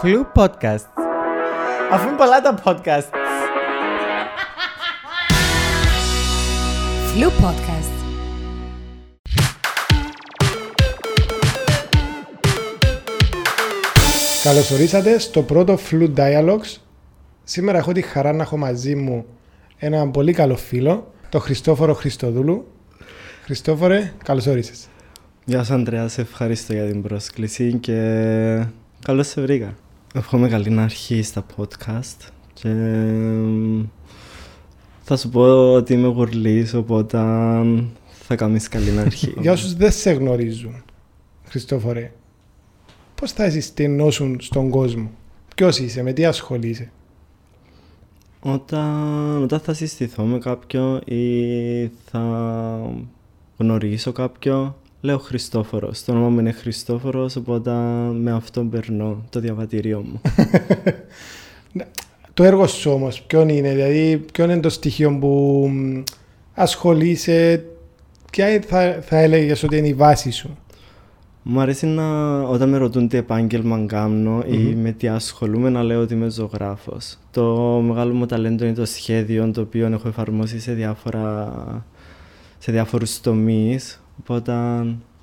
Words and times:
Φλου 0.00 0.26
Podcast. 0.34 0.88
Αφού 1.92 2.08
είναι 2.08 2.16
πολλά 2.16 2.40
τα 2.40 2.62
podcast. 2.64 3.08
Flu 7.10 7.26
Podcast. 7.26 7.92
Καλώς 14.42 14.70
ορίσατε 14.70 15.18
στο 15.18 15.42
πρώτο 15.42 15.78
Flu 15.90 16.14
Dialogues. 16.14 16.76
Σήμερα 17.44 17.78
έχω 17.78 17.92
τη 17.92 18.02
χαρά 18.02 18.32
να 18.32 18.42
έχω 18.42 18.56
μαζί 18.56 18.94
μου 18.94 19.24
έναν 19.76 20.10
πολύ 20.10 20.32
καλό 20.32 20.56
φίλο, 20.56 21.12
τον 21.28 21.40
Χριστόφορο 21.40 21.94
Χριστοδούλου. 21.94 22.66
Χριστόφορε, 23.44 24.12
καλώς 24.24 24.46
όρισες. 24.46 24.88
Γεια 25.44 25.64
σου 25.64 25.74
Αντρέα, 25.74 26.08
σε 26.08 26.20
ευχαριστώ 26.20 26.72
για 26.72 26.84
την 26.86 27.02
πρόσκληση 27.02 27.74
και 27.74 28.66
καλώς 29.04 29.26
σε 29.26 29.40
βρήκα. 29.40 29.74
Εύχομαι 30.14 30.48
καλή 30.48 30.80
αρχή 30.80 31.22
στα 31.22 31.46
podcast 31.56 32.28
και 32.52 32.68
εμ, 32.68 33.84
θα 35.02 35.16
σου 35.16 35.28
πω 35.28 35.72
ότι 35.72 35.92
είμαι 35.92 36.08
γουρλής 36.08 36.74
οπότε 36.74 37.18
θα 38.10 38.36
κάνεις 38.36 38.68
καλή 38.68 38.98
αρχή. 38.98 39.34
Για 39.40 39.52
όσους 39.52 39.74
δεν 39.74 39.92
σε 39.92 40.10
γνωρίζουν, 40.10 40.82
Χριστόφορε, 41.44 42.12
πώς 43.14 43.32
θα 43.32 43.50
συστηνώσουν 43.50 44.40
στον 44.40 44.70
κόσμο, 44.70 45.10
ποιος 45.56 45.78
είσαι, 45.78 46.02
με 46.02 46.12
τι 46.12 46.24
ασχολείσαι; 46.24 46.90
Όταν, 48.40 49.42
όταν 49.42 49.60
θα 49.60 49.74
συστηθώ 49.74 50.22
με 50.22 50.38
κάποιον 50.38 51.00
ή 51.04 51.88
θα 52.04 52.22
γνωρίσω 53.56 54.12
κάποιον, 54.12 54.74
λέω 55.04 55.18
Χριστόφορος. 55.18 56.04
Το 56.04 56.12
όνομα 56.12 56.28
μου 56.28 56.38
είναι 56.38 56.52
Χριστόφορος, 56.52 57.36
οπότε 57.36 57.70
με 58.12 58.32
αυτό 58.32 58.62
περνώ 58.62 59.24
το 59.30 59.40
διαβατήριό 59.40 60.04
μου. 60.10 60.20
Το 62.34 62.44
έργο 62.44 62.66
σου 62.66 62.90
όμως, 62.90 63.22
ποιο 63.22 63.48
είναι, 63.48 63.72
δηλαδή 63.74 64.24
ποιο 64.32 64.44
είναι 64.44 64.60
το 64.60 64.68
στοιχείο 64.68 65.18
που 65.18 65.28
μ, 65.72 66.02
ασχολείσαι, 66.54 67.64
ποια 68.30 68.48
είναι- 68.50 68.64
θα, 68.66 68.98
θα 69.02 69.18
έλεγες 69.18 69.62
ότι 69.62 69.76
είναι 69.76 69.88
η 69.88 69.94
βάση 69.94 70.30
σου; 70.30 70.56
Μου 71.42 71.60
αρέσει 71.60 71.86
να, 71.86 72.40
όταν 72.42 72.68
με 72.68 72.76
ρωτούν 72.76 73.08
τι 73.08 73.16
επάγγελμα 73.16 73.84
κάνω 73.86 74.42
ή 74.50 74.56
με 74.56 74.92
τι 74.92 75.08
ασχολούμαι, 75.08 75.70
να 75.70 75.82
λέω 75.82 76.00
ότι 76.00 76.14
είμαι 76.14 76.30
ζωγράφος. 76.30 77.18
Το 77.30 77.54
μεγάλο 77.86 78.14
μου 78.14 78.26
ταλέντο 78.26 78.64
είναι 78.64 78.74
το 78.74 78.84
σχέδιο, 78.84 79.50
το 79.50 79.60
οποίο 79.60 79.86
έχω 79.86 80.08
εφαρμόσει 80.08 80.60
σε, 80.60 80.72
διάφορα, 80.72 81.52
σε 82.58 82.72
διάφορους 82.72 83.20
τομείς, 83.20 84.03
οπότε 84.20 84.52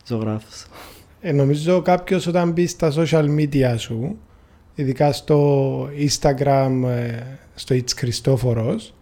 ζωγράφος. 0.06 0.66
Ε, 1.22 1.32
νομίζω 1.32 1.82
κάποιος 1.82 2.28
όταν 2.28 2.52
μπει 2.52 2.68
στα 2.68 2.92
social 2.96 3.26
media 3.38 3.76
σου, 3.78 4.18
ειδικά 4.76 5.12
στο 5.12 5.80
Instagram, 5.86 6.84
ε, 6.86 7.24
στο 7.56 7.76
It's 7.76 7.92
Χριστόφορος, 7.96 8.94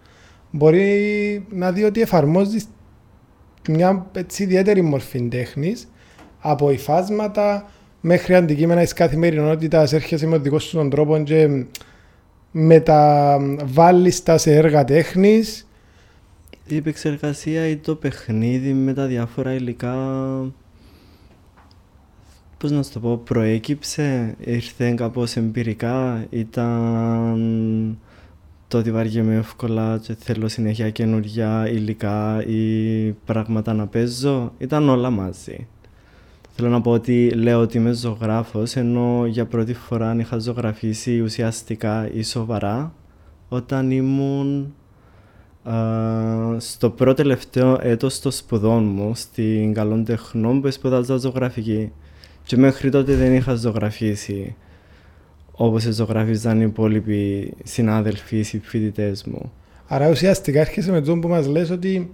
μπορεί 0.51 1.45
να 1.49 1.71
δει 1.71 1.83
ότι 1.83 2.01
εφαρμόζεις 2.01 2.65
μια 3.69 4.05
έτσι 4.13 4.43
ιδιαίτερη 4.43 4.81
μορφή 4.81 5.27
τέχνης, 5.27 5.87
από 6.39 6.71
υφάσματα 6.71 7.69
μέχρι 8.01 8.35
αντικείμενα 8.35 8.81
της 8.81 8.93
καθημερινότητας, 8.93 9.93
έρχεσαι 9.93 10.25
με 10.25 10.33
τον 10.33 10.43
δικό 10.43 10.59
σου 10.59 10.77
τον 10.77 10.89
τρόπο 10.89 11.17
και 11.23 11.65
μεταβάλλεις 12.51 14.23
τα 14.23 14.37
σε 14.37 14.55
έργα 14.55 14.85
τέχνης. 14.85 15.68
Η 16.71 16.75
επεξεργασία 16.75 17.67
ή 17.67 17.77
το 17.77 17.95
παιχνίδι 17.95 18.73
με 18.73 18.93
τα 18.93 19.05
διάφορα 19.05 19.53
υλικά, 19.53 19.95
πώς 22.57 22.71
να 22.71 22.83
σου 22.83 22.91
το 22.93 22.99
πω, 22.99 23.17
προέκυψε, 23.17 24.35
ήρθε 24.39 24.91
κάπως 24.91 25.35
εμπειρικά, 25.35 26.25
ήταν 26.29 27.97
το 28.67 28.77
ότι 28.77 28.91
βαριέμαι 28.91 29.35
εύκολα 29.35 29.99
και 30.03 30.15
θέλω 30.19 30.47
συνέχεια 30.47 30.89
καινούργια 30.89 31.69
υλικά 31.69 32.45
ή 32.45 33.11
πράγματα 33.25 33.73
να 33.73 33.87
παίζω, 33.87 34.53
ήταν 34.57 34.89
όλα 34.89 35.09
μαζί. 35.09 35.67
Θέλω 36.55 36.69
να 36.69 36.81
πω 36.81 36.91
ότι 36.91 37.29
λέω 37.29 37.59
ότι 37.59 37.77
είμαι 37.77 37.91
ζωγράφος, 37.91 38.75
ενώ 38.75 39.25
για 39.25 39.45
πρώτη 39.45 39.73
φορά 39.73 40.15
είχα 40.19 40.37
ζωγραφίσει 40.37 41.19
ουσιαστικά 41.19 42.11
ή 42.13 42.23
σοβαρά 42.23 42.93
όταν 43.49 43.91
ήμουν 43.91 44.73
Α, 45.63 45.73
στο 46.57 46.89
πρώτο 46.89 47.13
τελευταίο 47.13 47.77
έτος 47.81 48.19
των 48.19 48.31
σπουδών 48.31 48.83
μου 48.83 49.11
στην 49.15 49.73
Καλών 49.73 50.03
Τεχνών 50.05 50.61
που 50.61 50.71
σπουδάζα 50.71 51.17
ζωγραφική 51.17 51.91
και 52.43 52.57
μέχρι 52.57 52.89
τότε 52.89 53.15
δεν 53.15 53.35
είχα 53.35 53.55
ζωγραφίσει 53.55 54.55
όπως 55.51 55.83
ζωγραφίζαν 55.83 56.59
οι 56.61 56.65
υπόλοιποι 56.67 57.53
συνάδελφοι 57.63 58.37
ή 58.37 58.43
φοιτητές 58.43 59.23
μου. 59.23 59.51
Άρα 59.87 60.09
ουσιαστικά 60.09 60.59
έρχεσαι 60.59 60.91
με 60.91 61.01
το 61.01 61.17
που 61.17 61.27
μας 61.27 61.47
λες 61.47 61.69
ότι 61.69 62.11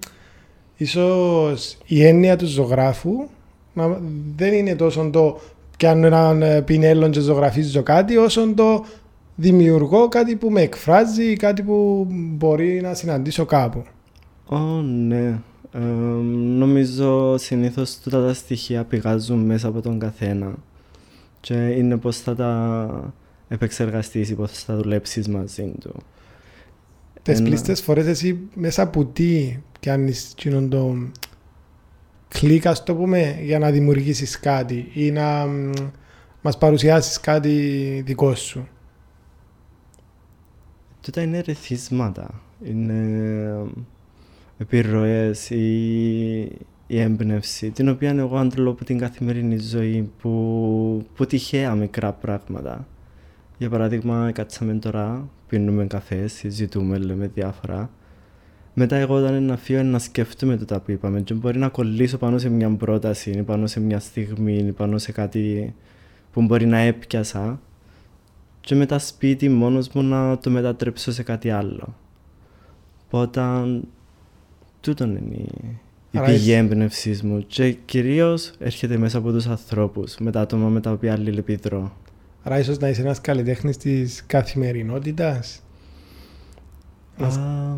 ίσως 0.77 1.77
η 1.85 2.05
έννοια 2.05 2.35
του 2.35 2.45
ζωγράφου 2.45 3.27
να- 3.73 4.01
δεν 4.35 4.53
είναι 4.53 4.75
τόσο 4.75 5.09
το 5.09 5.39
πιάνω 5.77 6.05
έναν 6.05 6.41
ε, 6.41 6.61
πινέλο 6.61 7.09
και 7.09 7.19
ζωγραφίζω 7.19 7.83
κάτι 7.83 8.17
όσο 8.17 8.53
το 8.53 8.85
δημιουργώ 9.35 10.07
κάτι 10.07 10.35
που 10.35 10.49
με 10.51 10.61
εκφράζει, 10.61 11.35
κάτι 11.35 11.61
που 11.63 12.07
μπορεί 12.09 12.81
να 12.81 12.93
συναντήσω 12.93 13.45
κάπου. 13.45 13.83
Ω, 14.45 14.57
ναι. 14.81 15.39
Ε, 15.73 15.79
νομίζω 16.57 17.37
συνήθως 17.37 17.97
τούτα 17.99 18.25
τα 18.25 18.33
στοιχεία 18.33 18.83
πηγάζουν 18.83 19.39
μέσα 19.39 19.67
από 19.67 19.81
τον 19.81 19.99
καθένα 19.99 20.53
και 21.39 21.53
είναι 21.53 21.97
πώς 21.97 22.17
θα 22.17 22.35
τα 22.35 23.13
επεξεργαστείς 23.47 24.29
ή 24.29 24.35
πώς 24.35 24.51
θα 24.51 24.75
δουλέψεις 24.75 25.27
μαζί 25.27 25.71
του. 25.79 25.95
Τις 27.21 27.37
Ένα- 27.39 27.47
πλήστες 27.47 27.81
φορές 27.81 28.05
εσύ 28.05 28.39
μέσα 28.53 28.81
από 28.81 29.05
τι 29.05 29.57
πιάνεις 29.79 30.31
εκείνον 30.31 30.69
το 30.69 30.95
κλικ 32.27 32.65
ας 32.67 32.83
το 32.83 32.95
πούμε 32.95 33.39
για 33.43 33.59
να 33.59 33.71
δημιουργήσεις 33.71 34.39
κάτι 34.39 34.91
ή 34.93 35.11
να 35.11 35.45
μ, 35.45 35.71
μας 36.41 36.57
παρουσιάσεις 36.57 37.19
κάτι 37.19 37.51
δικό 38.05 38.35
σου. 38.35 38.67
Τούτα 41.05 41.21
είναι 41.21 41.41
ρεθίσματα, 41.41 42.41
είναι 42.63 42.99
επιρροές 44.57 45.49
ή 45.49 46.39
η 46.87 46.99
έμπνευση, 46.99 47.71
την 47.71 47.89
οποία 47.89 48.09
εγώ 48.09 48.37
αντλώ 48.37 48.69
από 48.69 48.85
την 48.85 48.97
καθημερινή 48.97 49.57
ζωή 49.57 50.11
που, 50.21 51.05
που 51.15 51.25
τυχαία 51.25 51.75
μικρά 51.75 52.13
πράγματα. 52.13 52.87
Για 53.57 53.69
παράδειγμα, 53.69 54.31
κάτσαμε 54.31 54.73
τώρα, 54.73 55.29
πίνουμε 55.47 55.85
καφές, 55.85 56.33
συζητούμε, 56.33 56.97
λέμε 56.97 57.31
διάφορα. 57.33 57.89
Μετά 58.73 58.95
εγώ 58.95 59.15
όταν 59.15 59.35
είναι 59.35 59.45
να 59.45 59.57
φύγω 59.57 59.79
είναι 59.79 59.89
να 59.89 59.99
σκέφτομαι 59.99 60.57
το 60.57 60.65
τα 60.65 60.79
που 60.79 60.91
είπαμε 60.91 61.21
και 61.21 61.33
μπορεί 61.33 61.57
να 61.57 61.69
κολλήσω 61.69 62.17
πάνω 62.17 62.37
σε 62.37 62.49
μια 62.49 62.69
πρόταση 62.69 63.31
ή 63.31 63.41
πάνω 63.41 63.67
σε 63.67 63.79
μια 63.79 63.99
στιγμή 63.99 64.53
ή 64.53 64.71
πάνω 64.71 64.97
σε 64.97 65.11
κάτι 65.11 65.75
που 66.31 66.41
μπορεί 66.41 66.65
να 66.65 66.77
έπιασα 66.77 67.59
και 68.65 68.75
μετά 68.75 68.99
σπίτι 68.99 69.49
μόνος 69.49 69.89
μου 69.89 70.01
να 70.03 70.37
το 70.37 70.49
μετατρέψω 70.49 71.11
σε 71.11 71.23
κάτι 71.23 71.49
άλλο. 71.49 71.95
Οπότε 73.05 73.41
τούτον 74.81 75.09
είναι 75.15 75.35
η, 75.35 75.49
η 76.11 76.17
Άρα 76.17 76.25
πηγή 76.25 76.37
εσύ- 76.37 76.51
έμπνευσή 76.51 77.19
μου 77.23 77.43
και 77.47 77.71
κυρίως 77.71 78.51
έρχεται 78.59 78.97
μέσα 78.97 79.17
από 79.17 79.31
τους 79.31 79.47
ανθρώπους, 79.47 80.17
με 80.19 80.31
τα 80.31 80.41
άτομα 80.41 80.67
με 80.69 80.79
τα 80.79 80.91
οποία 80.91 81.13
αλληλεπιδρώ. 81.13 81.95
Άρα 82.43 82.59
ίσως 82.59 82.77
να 82.79 82.89
είσαι 82.89 83.01
ένας 83.01 83.21
καλλιτέχνης 83.21 83.77
της 83.77 84.23
καθημερινότητας; 84.27 85.61
Ας- 87.17 87.37
Α, 87.37 87.75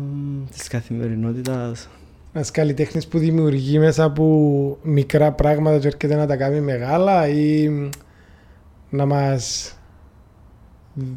της 0.50 0.68
καθημερινότητας. 0.68 1.88
Ένας 2.32 2.50
καλλιτέχνης 2.50 3.06
που 3.06 3.18
δημιουργεί 3.18 3.78
μέσα 3.78 4.04
από 4.04 4.78
μικρά 4.82 5.32
πράγματα 5.32 5.78
και 5.78 5.86
έρχεται 5.86 6.14
να 6.14 6.26
τα 6.26 6.36
κάνει 6.36 6.60
μεγάλα 6.60 7.28
ή 7.28 7.70
να 8.90 9.06
μας 9.06 9.72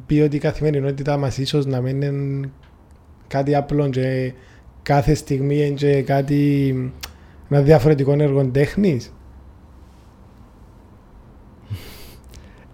πει 0.06 0.20
ότι 0.20 0.36
η 0.36 0.40
καθημερινότητα 0.40 1.18
μας 1.18 1.38
ίσως 1.38 1.66
να 1.66 1.82
μην 1.82 2.02
είναι 2.02 2.50
κάτι 3.28 3.56
απλό 3.56 3.90
και 3.90 4.34
κάθε 4.84 5.14
στιγμή 5.14 5.66
είναι 5.66 5.76
και 5.76 6.02
κάτι 6.02 6.74
ένα 7.50 7.62
διαφορετικό 7.62 8.12
έργο 8.20 8.46
τέχνης. 8.46 9.14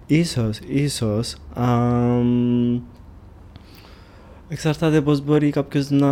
Ίσως, 0.05 0.59
ίσως. 0.67 1.35
αμ, 1.53 2.81
εξαρτάται 4.47 5.01
πώς 5.01 5.23
μπορεί 5.23 5.49
κάποιος 5.49 5.89
να 5.89 6.11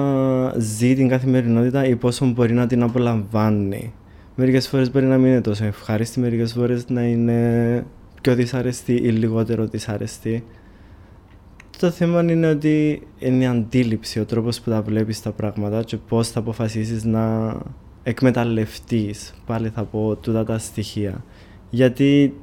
ζει 0.58 0.96
την 0.96 1.08
καθημερινότητα 1.08 1.86
ή 1.86 1.96
πόσο 1.96 2.26
μπορεί 2.26 2.54
να 2.54 2.68
την 2.68 2.84
απολαμβάνει. 2.84 3.94
Μερικές 4.36 4.68
φορές 4.68 4.92
μπορεί 4.92 5.06
να 5.06 5.18
μην 5.18 5.32
είναι 5.32 5.42
τόσο 5.42 5.66
ευχάριστη, 5.66 6.20
μερικές 6.20 6.54
φορές 6.54 6.90
να 6.90 7.04
είναι 7.04 7.86
πιο 8.22 8.36
δυσαρεστή 8.36 8.94
ή 8.94 9.10
λιγότερο 9.10 9.66
δυσαρεστή. 9.66 10.44
Το 11.80 11.92
θέμα 11.92 12.32
είναι 12.32 12.50
ότι 12.50 13.02
είναι 13.20 13.44
η 13.44 13.48
αντίληψη, 13.48 14.20
ο 14.20 14.26
τρόπος 14.26 14.62
που 14.62 14.70
τα 14.70 14.82
βλέπεις 14.82 15.22
τα 15.22 15.32
πράγματα 15.32 15.84
και 15.84 15.98
πώς 15.98 16.30
θα 16.30 16.40
αποφασίσεις 16.40 17.04
να 17.04 17.56
εκμεταλλευτείς, 18.04 19.34
πάλι 19.46 19.70
θα 19.70 19.84
πω, 19.84 20.16
τούτα 20.16 20.44
τα 20.44 20.58
στοιχεία. 20.58 21.24
Γιατί 21.70 22.34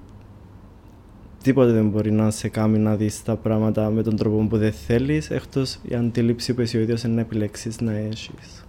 τίποτε 1.42 1.72
δεν 1.72 1.88
μπορεί 1.88 2.12
να 2.12 2.30
σε 2.30 2.48
κάνει 2.48 2.78
να 2.78 2.96
δεις 2.96 3.22
τα 3.22 3.36
πράγματα 3.36 3.90
με 3.90 4.02
τον 4.02 4.16
τρόπο 4.16 4.46
που 4.46 4.58
δεν 4.58 4.72
θέλεις, 4.72 5.30
εκτός 5.30 5.78
η 5.82 5.94
αντίληψη 5.94 6.54
που 6.54 6.60
εσύ 6.60 6.76
ο 6.76 6.80
ίδιος 6.80 7.02
είναι 7.02 7.14
να 7.14 7.20
επιλέξεις 7.20 7.80
να 7.80 7.92
έχεις. 7.92 8.66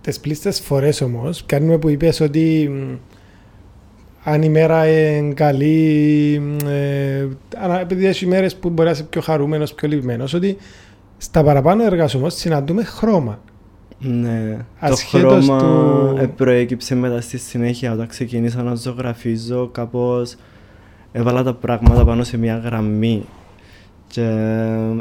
Τις 0.00 0.20
πλήστες 0.20 0.60
φορές 0.60 1.00
όμως, 1.00 1.46
κάνουμε 1.46 1.78
που 1.78 1.88
είπες 1.88 2.20
ότι 2.20 2.68
μ, 2.70 2.96
αν 4.24 4.42
η 4.42 4.48
μέρα 4.48 4.86
είναι 5.16 5.34
καλή, 5.34 6.38
μ, 6.42 6.66
ε, 6.68 7.28
ανα- 7.56 7.80
επειδή 7.80 8.06
έχει 8.06 8.26
μέρες 8.26 8.56
που 8.56 8.68
μπορεί 8.70 8.88
να 8.88 8.94
είσαι 8.94 9.02
πιο 9.04 9.20
χαρούμενος, 9.20 9.74
πιο 9.74 9.88
λυπημένος, 9.88 10.34
ότι 10.34 10.56
στα 11.16 11.42
παραπάνω 11.44 11.84
έργα 11.84 12.06
σου 12.08 12.18
όμως 12.18 12.34
συναντούμε 12.34 12.84
χρώμα. 12.84 13.40
Ναι, 13.98 14.56
Ασχέτως 14.78 15.46
το 15.46 15.52
χρώμα 15.52 15.58
του- 15.58 16.16
ε, 16.20 16.26
προέκυψε 16.26 16.94
μετά 16.94 17.20
στη 17.20 17.38
συνέχεια 17.38 17.92
όταν 17.92 18.06
ξεκίνησα 18.06 18.62
να 18.62 18.74
ζωγραφίζω 18.74 19.68
κάπως 19.72 20.36
έβαλα 21.12 21.42
τα 21.42 21.54
πράγματα 21.54 22.04
πάνω 22.04 22.24
σε 22.24 22.36
μια 22.38 22.56
γραμμή 22.56 23.24
και 24.06 24.22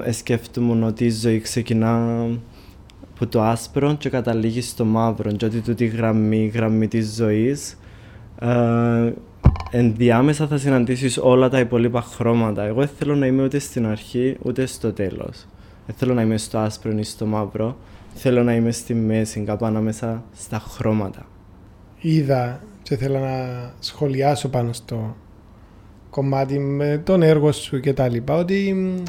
ε, 0.06 0.12
σκέφτομαι 0.12 0.86
ότι 0.86 1.06
η 1.06 1.10
ζωή 1.12 1.40
ξεκινά 1.40 2.26
από 3.16 3.28
το 3.28 3.42
άσπρο 3.42 3.96
και 3.96 4.10
καταλήγει 4.10 4.62
στο 4.62 4.86
μαύρο 4.86 5.32
και 5.32 5.46
ότι 5.46 5.60
τούτη 5.60 5.86
γραμμή, 5.86 6.38
η 6.38 6.48
γραμμή 6.48 6.88
της 6.88 7.14
ζωής 7.16 7.78
ε, 8.40 9.14
ενδιάμεσα 9.72 10.48
θα 10.48 10.58
συναντήσεις 10.58 11.18
όλα 11.18 11.50
τα 11.50 11.60
υπόλοιπα 11.60 12.02
χρώματα. 12.02 12.64
Εγώ 12.64 12.80
δεν 12.80 12.90
θέλω 12.98 13.16
να 13.16 13.26
είμαι 13.26 13.44
ούτε 13.44 13.60
στην 13.60 13.86
αρχή 13.86 14.38
ούτε 14.42 14.66
στο 14.66 14.94
τέλος. 14.94 15.46
Δεν 15.86 15.96
θέλω 15.96 16.14
να 16.14 16.22
είμαι 16.22 16.38
στο 16.38 16.58
άσπρο 16.58 16.92
ή 16.98 17.04
στο 17.04 17.26
μαύρο. 17.26 17.78
Θέλω 18.14 18.44
να 18.44 18.56
είμαι 18.56 18.72
στη 18.72 18.94
μέση, 18.94 19.40
κάπου 19.40 19.66
ανάμεσα 19.66 20.24
στα 20.36 20.60
χρώματα. 20.60 21.26
Είδα 22.00 22.60
και 22.84 22.98
θέλω 22.98 23.20
να 23.20 23.48
σχολιάσω 23.80 24.50
πάνω 24.50 24.74
στο 24.74 25.16
κομμάτι 26.10 26.60
με 26.60 27.02
τον 27.04 27.22
έργο 27.22 27.52
σου 27.52 27.80
και 27.80 27.94
τα 27.94 28.08
λοιπά, 28.08 28.36
ότι 28.36 28.74
μ, 28.74 29.04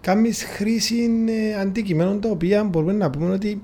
κάνεις 0.00 0.44
χρήση 0.44 1.10
ε, 1.26 1.60
αντικειμένων 1.60 2.20
τα 2.20 2.28
οποία 2.28 2.64
μπορούμε 2.64 2.92
να 2.92 3.10
πούμε 3.10 3.32
ότι 3.32 3.62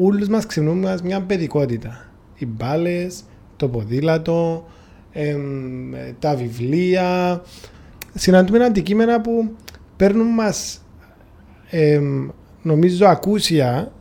όλους 0.00 0.28
μας 0.28 0.46
ξυπνούμε 0.46 0.98
μια 1.04 1.20
παιδικότητα. 1.20 2.06
Οι 2.34 2.46
μπάλες, 2.46 3.22
το 3.60 3.68
ποδήλατο, 3.68 4.66
εμ, 5.12 5.94
ε, 5.94 6.14
τα 6.18 6.34
βιβλία. 6.34 7.42
Συναντούμε 8.14 8.64
αντικείμενα 8.64 9.20
που 9.20 9.56
παίρνουν 9.96 10.26
μας 10.26 10.84
εμ, 11.70 12.28
νομίζω 12.62 13.06
ακούσια, 13.06 13.92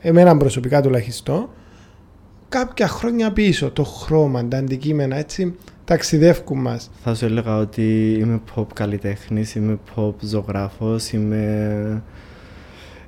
εμένα 0.00 0.36
προσωπικά 0.36 0.82
τουλάχιστον, 0.82 1.48
κάποια 2.48 2.88
χρόνια 2.88 3.32
πίσω, 3.32 3.70
το 3.70 3.84
χρώμα, 3.84 4.48
τα 4.48 4.56
αντικείμενα, 4.56 5.16
έτσι, 5.16 5.54
ταξιδεύκουν 5.84 6.60
μας. 6.60 6.90
Θα 7.02 7.14
σου 7.14 7.24
έλεγα 7.24 7.56
ότι 7.56 8.16
είμαι 8.20 8.40
pop 8.54 8.66
καλλιτέχνης, 8.74 9.54
είμαι 9.54 9.78
pop 9.94 10.14
ζωγράφος, 10.20 11.12
είμαι, 11.12 12.02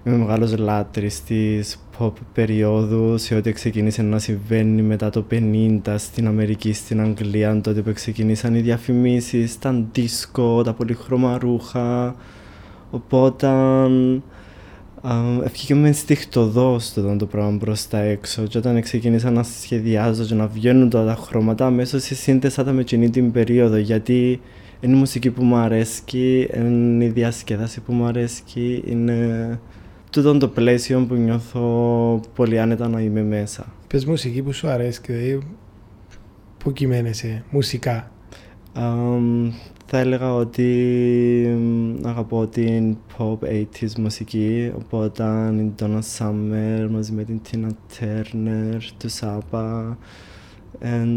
είμαι 0.04 0.16
μεγάλος 0.16 0.56
λάτρης 0.58 1.24
της 1.24 1.78
pop 2.00 2.12
περίοδου 2.34 3.18
σε 3.18 3.34
ό,τι 3.34 3.52
ξεκίνησε 3.52 4.02
να 4.02 4.18
συμβαίνει 4.18 4.82
μετά 4.82 5.10
το 5.10 5.24
50 5.30 5.78
στην 5.96 6.26
Αμερική, 6.26 6.72
στην 6.72 7.00
Αγγλία, 7.00 7.60
τότε 7.60 7.82
που 7.82 7.92
ξεκίνησαν 7.92 8.54
οι 8.54 8.60
διαφημίσεις, 8.60 9.58
τα 9.58 9.86
δίσκο, 9.92 10.62
τα 10.62 10.72
πολύχρωμα 10.72 11.38
ρούχα. 11.38 12.14
Οπότε 12.90 13.48
Ευκήκε 15.44 15.74
με 15.74 15.92
στιχτοδός 15.92 16.92
το 16.92 17.16
το 17.16 17.26
πράγμα 17.26 17.58
προς 17.58 17.88
τα 17.88 17.98
έξω 17.98 18.42
και 18.42 18.58
όταν 18.58 18.80
ξεκίνησα 18.80 19.30
να 19.30 19.42
σχεδιάζω 19.42 20.24
και 20.24 20.34
να 20.34 20.46
βγαίνουν 20.46 20.90
τα, 20.90 21.04
τα 21.04 21.14
χρώματα 21.14 21.66
αμέσως 21.66 22.02
σύνδεσα 22.02 22.64
τα 22.64 22.72
με 22.72 22.80
εκείνη 22.80 23.10
την 23.10 23.32
περίοδο 23.32 23.76
γιατί 23.76 24.40
είναι 24.80 24.96
η 24.96 24.98
μουσική 24.98 25.30
που 25.30 25.44
μου 25.44 25.56
αρέσει, 25.56 26.48
είναι 26.54 27.04
η 27.04 27.08
διασκέδαση 27.08 27.80
που 27.80 27.92
μου 27.92 28.04
αρέσει, 28.04 28.42
είναι 28.86 29.58
τούτο 30.10 30.38
το 30.38 30.48
πλαίσιο 30.48 31.04
που 31.08 31.14
νιώθω 31.14 32.20
πολύ 32.34 32.60
άνετα 32.60 32.88
να 32.88 33.00
είμαι 33.00 33.22
μέσα. 33.22 33.72
Πες 33.86 34.04
μουσική 34.04 34.42
που 34.42 34.52
σου 34.52 34.68
αρέσει 34.68 35.00
και 35.00 35.12
δηλαδή 35.12 35.46
που 36.58 36.72
κειμένεσαι 36.72 37.44
μουσικά. 37.50 38.10
Αμ, 38.72 39.50
θα 39.86 39.98
έλεγα 39.98 40.34
ότι 40.34 40.64
μ, 41.58 42.06
αγαπώ 42.06 42.46
την 42.46 42.96
pop 43.18 43.38
80s 43.42 43.94
μουσική, 43.98 44.72
οπότε 44.76 45.24
η 45.56 45.72
Donna 45.78 46.00
Summer 46.18 46.88
μαζί 46.90 47.12
με 47.12 47.24
την 47.24 47.40
Tina 47.50 47.68
Turner, 47.68 48.78
του 48.98 49.08
Σάπα, 49.08 49.98
εν 50.78 51.08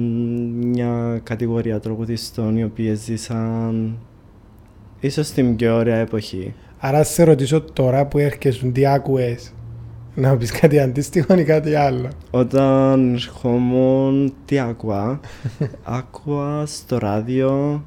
μια 0.51 1.19
κατηγορία 1.23 1.79
τραγουδιστών 1.79 2.57
οι 2.57 2.63
οποίες 2.63 2.99
ζήσαν 2.99 3.97
ίσως 4.99 5.29
την 5.29 5.55
πιο 5.55 5.75
ωραία 5.75 5.97
εποχή. 5.97 6.53
Άρα 6.85 7.03
σε 7.03 7.23
ρωτήσω 7.23 7.61
τώρα 7.61 8.05
που 8.05 8.17
έρχεσαι, 8.17 8.65
τι 8.65 8.85
άκουες, 8.87 9.53
να 10.15 10.29
μου 10.29 10.37
πεις 10.37 10.51
κάτι 10.51 10.79
αντίστοιχο 10.79 11.37
ή 11.37 11.43
κάτι 11.43 11.75
άλλο. 11.75 12.09
Όταν 12.31 13.13
ερχόμουν, 13.13 14.33
τι 14.45 14.59
άκουα, 14.59 15.19
άκουα 15.83 16.65
στο 16.65 16.97
ράδιο, 16.97 17.83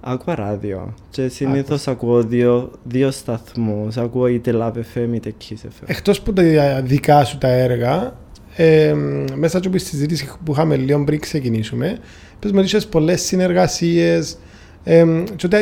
άκουα 0.00 0.34
ράδιο 0.34 0.94
και 1.10 1.28
συνήθως 1.28 1.88
ακούω 1.88 2.22
δύο, 2.22 2.70
δύο 2.84 3.10
σταθμούς, 3.10 3.96
ακούω 3.96 4.26
είτε 4.26 4.52
Love 4.54 4.76
FM 4.94 5.08
είτε 5.14 5.34
Kiss 5.40 5.66
FM. 5.66 5.84
Εκτός 5.86 6.20
που 6.20 6.32
τα 6.32 6.82
δικά 6.82 7.24
σου 7.24 7.38
τα 7.38 7.48
έργα, 7.48 8.16
ε, 8.56 8.94
μέσα 9.34 9.58
από 9.58 9.70
τη 9.70 9.78
συζήτηση 9.78 10.30
που 10.44 10.52
είχαμε 10.52 10.76
λίγο 10.76 11.04
πριν 11.04 11.20
ξεκινήσουμε, 11.20 11.98
πες 12.38 12.52
μου 12.52 12.58
ότι 12.58 12.66
είχες 12.66 12.86
πολλές 12.86 13.22
συνεργασίες 13.22 14.38
ε, 14.84 15.04
και 15.36 15.46
ότι 15.46 15.56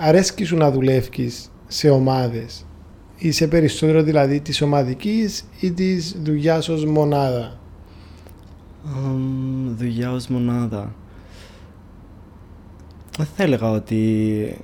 αρέσκει 0.00 0.44
σου 0.44 0.56
να 0.56 0.70
δουλεύεις 0.70 1.50
σε 1.66 1.90
ομάδες. 1.90 2.66
Είσαι 3.16 3.48
περισσότερο 3.48 4.02
δηλαδή 4.02 4.40
της 4.40 4.62
ομαδικής 4.62 5.44
ή 5.60 5.72
της 5.72 6.16
δουλειάς 6.22 6.68
ως 6.68 6.84
μονάδα; 6.84 7.58
Αμ, 8.96 9.76
δουλειά 9.76 10.12
ως 10.12 10.26
μονάδα. 10.26 10.94
Δεν 13.16 13.26
θα 13.36 13.42
έλεγα 13.42 13.70
ότι 13.70 14.56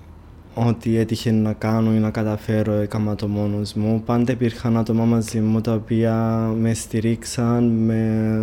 ό,τι 0.55 0.97
έτυχε 0.97 1.31
να 1.31 1.53
κάνω 1.53 1.94
ή 1.94 1.99
να 1.99 2.11
καταφέρω 2.11 2.73
έκανα 2.73 3.15
το 3.15 3.29
μόνος 3.29 3.75
μου. 3.75 4.03
Πάντα 4.06 4.32
υπήρχαν 4.32 4.76
άτομα 4.76 5.05
μαζί 5.05 5.41
μου 5.41 5.61
τα 5.61 5.73
οποία 5.73 6.15
με 6.58 6.75
στηρίξαν, 6.75 7.65
με, 7.65 8.41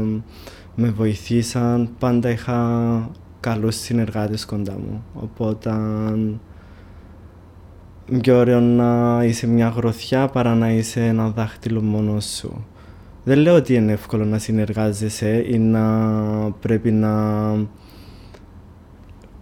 με 0.75 0.89
βοηθήσαν. 0.89 1.89
Πάντα 2.00 2.30
είχα 2.30 3.10
καλούς 3.39 3.75
συνεργάτες 3.75 4.45
κοντά 4.45 4.74
μου. 4.74 5.03
Οπότε 5.13 5.71
πιο 8.22 8.38
ωραίο 8.38 8.60
να 8.60 9.19
είσαι 9.24 9.48
μια 9.48 9.67
γροθιά 9.67 10.27
παρά 10.27 10.55
να 10.55 10.72
είσαι 10.72 11.05
ένα 11.05 11.29
δάχτυλο 11.29 11.81
μόνος 11.81 12.25
σου. 12.25 12.65
Δεν 13.24 13.38
λέω 13.38 13.55
ότι 13.55 13.74
είναι 13.74 13.91
εύκολο 13.91 14.25
να 14.25 14.38
συνεργάζεσαι 14.38 15.46
ή 15.48 15.58
να 15.58 15.86
πρέπει 16.51 16.91
να 16.91 17.13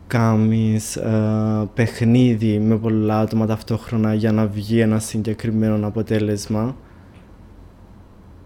κάνεις 0.07 0.95
ε, 0.95 1.69
παιχνίδι 1.73 2.59
με 2.59 2.77
πολλά 2.77 3.19
άτομα 3.19 3.45
ταυτόχρονα 3.45 4.13
για 4.13 4.31
να 4.31 4.47
βγει 4.47 4.79
ένα 4.79 4.99
συγκεκριμένο 4.99 5.87
αποτέλεσμα. 5.87 6.75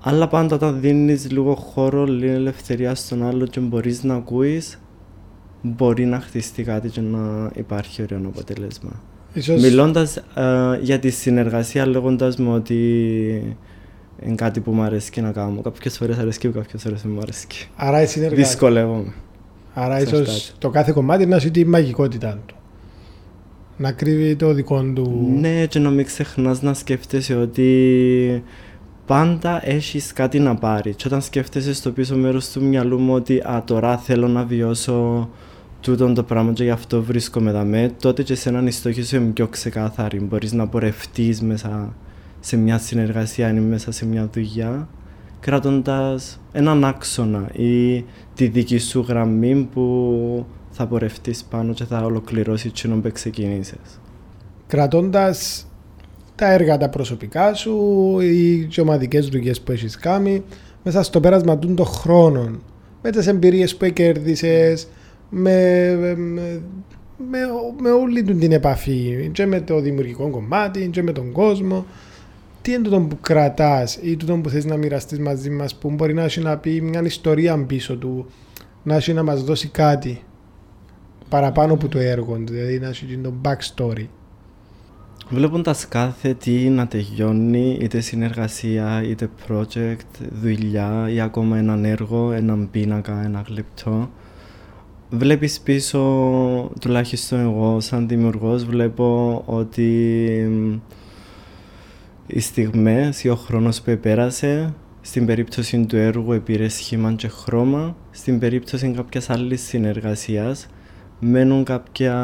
Αλλά 0.04 0.28
πάντα 0.28 0.56
όταν 0.56 0.80
δίνεις 0.80 1.32
λίγο 1.32 1.56
χώρο, 1.56 2.06
λίγη 2.06 2.32
ελευθερία 2.32 2.96
στον 2.96 3.26
άλλο 3.26 3.46
και 3.46 3.60
μπορείς 3.60 4.04
να 4.04 4.16
ακούεις, 4.16 4.80
μπορεί 5.62 6.06
να 6.06 6.20
χτιστεί 6.20 6.64
κάτι 6.64 6.90
και 6.90 7.02
να 7.02 7.52
υπάρχει 7.56 8.02
ωραίο 8.02 8.22
αποτέλεσμα. 8.26 9.02
Ίσως... 9.34 9.62
Μιλώντας 9.62 10.18
ε, 10.18 10.24
για 10.82 11.00
τη 11.00 11.10
συνεργασία, 11.10 11.88
λέγοντας 11.88 12.38
μου 12.38 12.54
ότι 12.54 12.78
είναι 14.26 14.36
κάτι 14.36 14.60
που 14.60 14.72
μου 14.72 14.82
αρέσει 14.82 15.12
και 15.12 15.22
να 15.22 15.32
κάνω. 15.32 15.62
Κάποιες 15.62 15.98
φορές 15.98 16.18
αρέσκει, 16.18 16.48
κάποιες 16.50 16.82
φορές 16.82 17.02
δεν 17.02 17.12
μου 17.12 17.20
αρέσκει. 17.22 17.68
Άρα 17.76 18.02
η 18.02 18.06
συνεργασία. 18.06 18.46
Δυσκολεύομαι. 18.46 19.14
Άρα 19.74 19.98
Εξαρτάται. 19.98 20.32
ίσως 20.32 20.54
το 20.58 20.70
κάθε 20.70 20.92
κομμάτι 20.92 21.26
να 21.26 21.40
σου 21.40 21.52
τη 21.52 21.66
μαγικότητα 21.66 22.40
του. 22.46 22.56
Να 23.78 23.92
κρύβει 23.92 24.36
το 24.36 24.54
δικό 24.54 24.84
του. 24.96 25.32
Ναι, 25.40 25.66
και 25.66 25.80
να 25.80 25.90
μην 25.90 26.06
ξεχνάς 26.06 26.62
να 26.62 26.74
σκέφτεσαι 26.74 27.36
ότι 27.36 28.44
πάντα 29.06 29.68
έχεις 29.70 30.14
κάτι 30.14 30.40
να 30.40 30.56
πάρει. 30.56 30.94
Και 30.94 31.04
όταν 31.08 31.22
σκέφτεσαι 31.22 31.74
στο 31.74 31.92
πίσω 31.92 32.16
μέρος 32.16 32.50
του 32.50 32.64
μυαλού 32.64 33.00
μου 33.00 33.14
ότι 33.14 33.38
α, 33.38 33.64
τώρα 33.66 33.98
θέλω 33.98 34.28
να 34.28 34.44
βιώσω 34.44 35.30
τούτο 35.82 36.14
το 36.14 36.24
πράγμα 36.24 36.54
και 36.54 36.64
γι' 36.64 36.70
αυτό 36.70 37.04
βρίσκομαι 37.04 37.50
εδώ, 37.50 37.94
τότε 38.02 38.24
και 38.24 38.36
σε 38.36 38.50
έναν 38.50 38.68
η 38.68 38.72
στόχη 38.72 39.02
σου 39.04 39.16
είναι 39.16 39.32
πιο 39.32 39.48
ξεκάθαρη. 39.48 40.20
Μπορείς 40.20 40.54
να 40.54 40.68
πορευτείς 40.68 41.42
μέσα 41.42 41.94
σε 42.40 42.58
μια 42.58 42.78
συνεργασία 42.78 43.50
ή 43.50 43.60
μέσα 43.60 43.92
σε 43.92 44.06
μια 44.06 44.30
δουλειά 44.34 44.88
κρατώντας 45.42 46.40
έναν 46.52 46.86
άξονα 46.86 47.50
ή 47.54 48.06
τη 48.36 48.48
δική 48.48 48.78
σου 48.78 49.06
γραμμή 49.08 49.70
που 49.74 50.46
θα 50.70 50.88
πορευτείς 50.88 51.44
πάνω 51.44 51.74
και 51.74 51.84
θα 51.84 52.04
ολοκληρώσεις 52.04 52.66
εκείνο 52.66 52.96
που 52.96 53.12
ξεκινήσεις. 53.12 54.00
Κρατώντας 54.68 55.66
τα 56.36 56.52
έργα 56.52 56.78
τα 56.78 56.90
προσωπικά 56.90 57.54
σου 57.54 58.18
ή 58.22 58.66
τι 58.66 58.82
ομαδικές 58.82 59.28
δουλειές 59.28 59.62
που 59.62 59.72
έχεις 59.72 59.98
κάνει, 59.98 60.44
μέσα 60.84 61.04
στο 61.04 61.20
πέρασμα 61.20 61.60
των 61.60 61.86
χρόνων, 61.86 62.62
με 63.02 63.10
τις 63.10 63.28
εμπειρίες 63.28 63.76
που 63.76 63.86
κέρδισε, 63.94 64.78
με, 65.34 65.96
με, 65.96 66.16
με, 67.30 67.40
με 67.82 67.92
όλη 67.92 68.24
του 68.24 68.36
την 68.36 68.52
επαφή 68.52 69.30
και 69.32 69.46
με 69.46 69.62
το 69.62 69.80
δημιουργικό 69.80 70.30
κομμάτι 70.30 70.90
και 70.92 71.04
με 71.04 71.12
τον 71.12 71.32
κόσμο. 71.32 71.86
Τι 72.62 72.74
είναι 72.74 72.88
το 72.88 73.00
που 73.00 73.18
κρατάς 73.22 74.00
ή 74.02 74.18
το 74.18 74.38
που 74.38 74.50
θες 74.50 74.66
να 74.66 74.78
μοιραστείς 74.78 75.20
μαζί 75.20 75.50
μας 75.50 75.76
που 75.76 75.90
μπορεί 75.90 76.14
να 76.14 76.24
έχει 76.24 76.40
να 76.40 76.58
πει 76.58 76.82
μια 76.82 77.02
ιστορία 77.02 77.66
πίσω 77.66 77.98
του, 77.98 78.26
να 78.84 78.96
έχει 78.96 79.14
να 79.14 79.24
μας 79.24 79.44
δώσει 79.44 79.68
κάτι 79.68 80.24
παραπάνω 81.30 81.74
από 81.74 81.88
το 81.88 82.00
έργο, 82.00 82.38
δηλαδή 82.40 82.80
να 82.80 82.88
έχει 82.88 83.20
το 83.24 83.34
backstory; 83.44 84.06
Βλέποντας 85.30 85.88
κάθε 85.88 86.34
τι 86.34 86.70
να 86.70 86.88
τελειώνει, 86.88 87.78
είτε 87.82 88.00
συνεργασία, 88.00 89.04
είτε 89.04 89.30
project, 89.48 90.26
δουλειά 90.42 91.10
ή 91.10 91.22
ακόμα 91.22 91.58
έναν 91.58 91.86
έργο, 91.86 92.32
έναν 92.32 92.68
πίνακα, 92.72 93.24
ένα 93.24 93.44
γλυπτό, 93.48 94.10
βλέπεις 95.12 95.60
πίσω, 95.60 96.00
τουλάχιστον 96.80 97.40
εγώ 97.40 97.80
σαν 97.80 98.08
δημιουργός, 98.08 98.66
βλέπω 98.66 99.42
ότι 99.46 99.90
οι 102.28 102.40
στιγμές 102.40 103.24
ή 103.24 103.30
ο 103.30 103.36
χρόνος 103.36 103.82
που 103.82 103.90
επέρασε, 103.90 104.74
στην 105.02 105.26
περίπτωση 105.26 105.86
του 105.86 105.96
έργου 105.96 106.32
επήρε 106.34 106.68
σχήμα 106.68 107.14
και 107.14 107.28
χρώμα, 107.28 107.96
στην 108.12 108.40
περίπτωση 108.40 108.92
κάποιας 108.92 109.30
άλλης 109.30 109.62
συνεργασίας, 109.62 110.68
μένουν 111.20 111.64
κάποια 111.64 112.16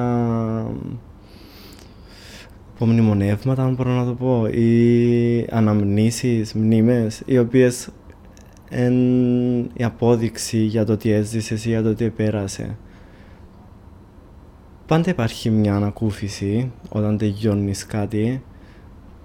απομνημονεύματα, 2.74 3.64
αν 3.64 3.74
μπορώ 3.74 3.92
να 3.92 4.06
το 4.06 4.14
πω, 4.14 4.48
ή 4.48 5.48
αναμνήσεις, 5.50 6.54
μνήμες, 6.54 7.22
οι 7.26 7.38
οποίες 7.38 7.90
είναι 8.72 9.68
η 9.74 9.84
απόδειξη 9.84 10.58
για 10.58 10.86
το 10.86 10.98
τι 10.98 11.12
έζησες 11.12 11.66
ή 11.66 11.70
για 11.70 11.84
το 11.84 11.94
τι 11.94 12.06
επέρασε. 12.06 12.78
Πάντα 14.88 15.10
υπάρχει 15.10 15.50
μια 15.50 15.76
ανακούφιση 15.76 16.72
όταν 16.90 17.18
τελειώνεις 17.18 17.86
κάτι. 17.86 18.44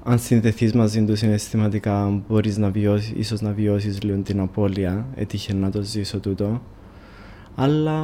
Αν 0.04 0.18
συνδεθείς 0.18 0.72
μαζί 0.72 1.04
του 1.04 1.16
συναισθηματικά, 1.16 2.22
μπορείς 2.28 2.56
να 2.56 2.70
βιώσεις, 2.70 3.12
ίσως 3.16 3.40
να 3.40 3.52
βιώσεις 3.52 4.02
λίγο 4.02 4.18
την 4.18 4.40
απώλεια. 4.40 5.06
Έτυχε 5.14 5.54
να 5.54 5.70
το 5.70 5.82
ζήσω 5.82 6.20
τούτο. 6.20 6.62
Αλλά 7.54 8.00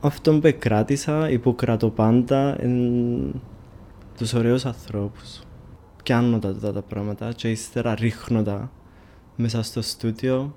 αυτό 0.00 0.38
που 0.38 0.54
κράτησα 0.58 1.30
ή 1.30 1.38
που 1.38 1.54
κρατώ 1.54 1.90
πάντα 1.90 2.56
είναι 2.62 3.30
τους 4.16 4.32
ωραίους 4.32 4.64
ανθρώπους. 4.64 5.40
Πιάνω 6.02 6.38
τα, 6.38 6.72
τα, 6.72 6.82
πράγματα 6.82 7.32
και 7.32 7.50
ύστερα 7.50 7.94
ρίχνω 7.94 8.42
τα 8.42 8.70
μέσα 9.36 9.62
στο 9.62 9.82
στούντιο 9.82 10.54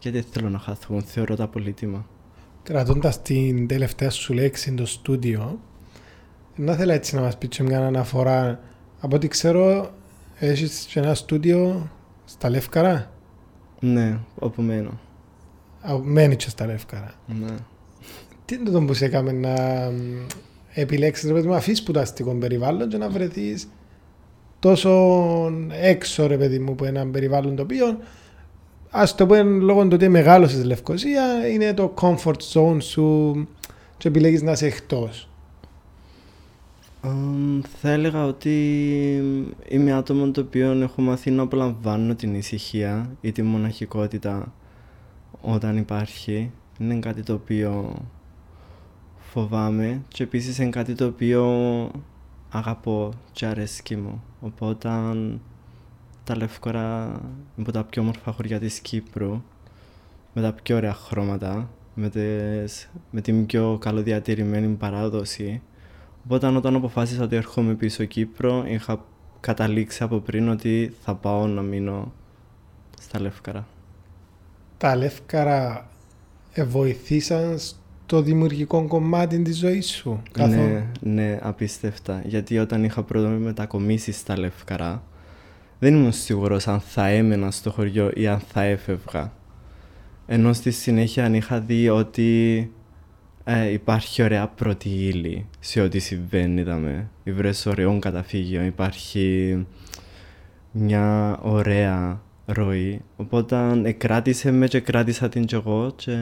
γιατί 0.00 0.24
θέλω 0.30 0.48
να 0.48 0.58
χαθούν, 0.58 1.02
θεωρώ 1.02 1.36
τα 1.36 1.48
πολύτιμα. 1.48 2.06
Κρατώντας 2.62 3.22
την 3.22 3.66
τελευταία 3.66 4.10
σου 4.10 4.32
λέξη 4.34 4.72
στο 4.76 4.86
στούντιο, 4.86 5.60
να 6.56 6.74
θέλω 6.74 6.92
έτσι 6.92 7.14
να 7.14 7.20
μας 7.20 7.38
πεις 7.38 7.58
μια 7.58 7.86
αναφορά. 7.86 8.60
Από 9.00 9.16
ό,τι 9.16 9.28
ξέρω, 9.28 9.90
έχεις 10.38 10.96
ένα 10.96 11.14
στούντιο 11.14 11.90
στα 12.24 12.48
Λεύκαρα; 12.48 13.10
Ναι, 13.80 14.18
όπου 14.38 14.62
μένω. 14.62 14.98
μένεις 16.02 16.36
και 16.36 16.50
στα 16.50 16.66
Λεύκαρα. 16.66 17.12
Ναι. 17.26 17.54
Τι 18.44 18.54
είναι 18.54 18.70
το 18.70 18.80
που 18.82 18.94
σε 18.94 19.04
έκαμε 19.04 19.32
να 19.32 19.54
επιλέξεις 20.72 21.28
ρε 21.28 21.34
παιδί 21.34 21.46
μου, 21.46 21.54
αφήσεις 21.54 21.82
που 21.82 21.92
το 21.92 22.00
αστικό 22.00 22.34
περιβάλλον 22.34 22.88
και 22.88 22.96
να 22.96 23.08
βρεθείς 23.08 23.68
τόσο 24.66 25.52
έξω 25.80 26.26
ρε 26.26 26.36
παιδί 26.36 26.58
μου 26.58 26.72
από 26.72 26.84
ένα 26.84 27.06
περιβάλλον 27.06 27.56
το 27.56 27.62
οποίο 27.62 27.98
ας 28.90 29.14
το 29.14 29.26
πούμε 29.26 29.42
λόγω 29.42 29.82
του 29.82 29.90
ότι 29.92 30.08
μεγάλωσες 30.08 30.56
στη 30.56 30.66
Λευκοσία 30.66 31.48
είναι 31.48 31.74
το 31.74 31.94
comfort 32.00 32.52
zone 32.52 32.76
σου 32.80 33.48
και 33.96 34.08
επιλέγεις 34.08 34.42
να 34.42 34.52
είσαι 34.52 34.66
εκτός. 34.66 35.28
Um, 37.02 37.60
θα 37.80 37.90
έλεγα 37.90 38.24
ότι 38.24 38.54
είμαι 39.68 39.92
άτομο 39.92 40.30
το 40.30 40.40
οποίο 40.40 40.72
έχω 40.72 41.02
μάθει 41.02 41.30
να 41.30 41.42
απολαμβάνω 41.42 42.14
την 42.14 42.34
ησυχία 42.34 43.10
ή 43.20 43.32
τη 43.32 43.42
μοναχικότητα 43.42 44.52
όταν 45.40 45.76
υπάρχει. 45.76 46.50
Είναι 46.78 46.94
κάτι 46.94 47.22
το 47.22 47.32
οποίο 47.32 47.94
φοβάμαι 49.18 50.02
και 50.08 50.22
επίσης 50.22 50.58
είναι 50.58 50.70
κάτι 50.70 50.94
το 50.94 51.06
οποίο 51.06 51.44
αγαπώ 52.56 53.12
και 53.32 53.46
αρέσκει 53.46 53.96
μου. 53.96 54.22
Οπότε 54.40 54.88
τα 56.24 56.36
Λεύκορα 56.36 57.04
είναι 57.56 57.60
από 57.60 57.72
τα 57.72 57.84
πιο 57.84 58.02
όμορφα 58.02 58.32
χωριά 58.32 58.58
της 58.58 58.80
Κύπρου 58.80 59.42
με 60.32 60.42
τα 60.42 60.52
πιο 60.52 60.76
ωραία 60.76 60.94
χρώματα 60.94 61.68
με, 61.94 62.08
τις, 62.08 62.90
με 63.10 63.20
την 63.20 63.46
πιο 63.46 63.78
καλοδιατηρημένη 63.80 64.74
παράδοση 64.74 65.62
οπότε 66.24 66.46
όταν 66.46 66.74
αποφάσισα 66.74 67.22
ότι 67.22 67.36
έρχομαι 67.36 67.74
πίσω 67.74 68.04
Κύπρο 68.04 68.64
είχα 68.66 69.04
καταλήξει 69.40 70.02
από 70.02 70.18
πριν 70.18 70.48
ότι 70.48 70.94
θα 71.02 71.14
πάω 71.14 71.46
να 71.46 71.62
μείνω 71.62 72.12
στα 73.00 73.20
Λεύκαρα. 73.20 73.66
Τα 74.78 74.96
Λεύκαρα 74.96 75.88
βοηθήσαν 76.66 77.58
το 78.06 78.22
δημιουργικό 78.22 78.86
κομμάτι 78.86 79.42
της 79.42 79.58
ζωής 79.58 79.90
σου. 79.90 80.22
Ναι, 80.38 80.86
ναι, 81.00 81.38
απίστευτα. 81.42 82.22
Γιατί 82.24 82.58
όταν 82.58 82.84
είχα 82.84 83.02
πρώτα 83.02 83.28
μετακομίσεις 83.28 84.16
στα 84.16 84.38
Λευκαρά, 84.38 85.02
δεν 85.78 85.94
ήμουν 85.94 86.12
σίγουρος 86.12 86.68
αν 86.68 86.80
θα 86.80 87.06
έμενα 87.06 87.50
στο 87.50 87.70
χωριό 87.70 88.10
ή 88.14 88.26
αν 88.26 88.38
θα 88.38 88.62
έφευγα. 88.62 89.32
Ενώ 90.26 90.52
στη 90.52 90.70
συνέχεια 90.70 91.24
αν 91.24 91.34
είχα 91.34 91.60
δει 91.60 91.88
ότι 91.88 92.70
ε, 93.44 93.72
υπάρχει 93.72 94.22
ωραία 94.22 94.46
πρώτη 94.46 94.88
ύλη 94.88 95.46
σε 95.60 95.80
ό,τι 95.80 95.98
συμβαίνει, 95.98 96.60
είδαμε. 96.60 97.10
Βρες 97.24 97.66
ωραίο 97.66 97.98
καταφύγιο, 97.98 98.62
υπάρχει 98.62 99.66
μια 100.72 101.38
ωραία 101.42 102.20
ροή. 102.46 103.00
Οπότε 103.16 103.92
κράτησε 103.98 104.50
με 104.50 104.66
και 104.66 104.80
κράτησα 104.80 105.28
την 105.28 105.44
κι 105.44 105.54
εγώ 105.54 105.92
και 105.96 106.16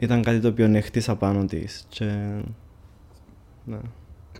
ήταν 0.00 0.22
κάτι 0.22 0.40
το 0.40 0.48
οποίο 0.48 0.66
έχτισα 0.76 1.16
πάνω 1.16 1.44
της. 1.44 1.86
Και... 1.88 2.04
Ναι. 3.64 3.78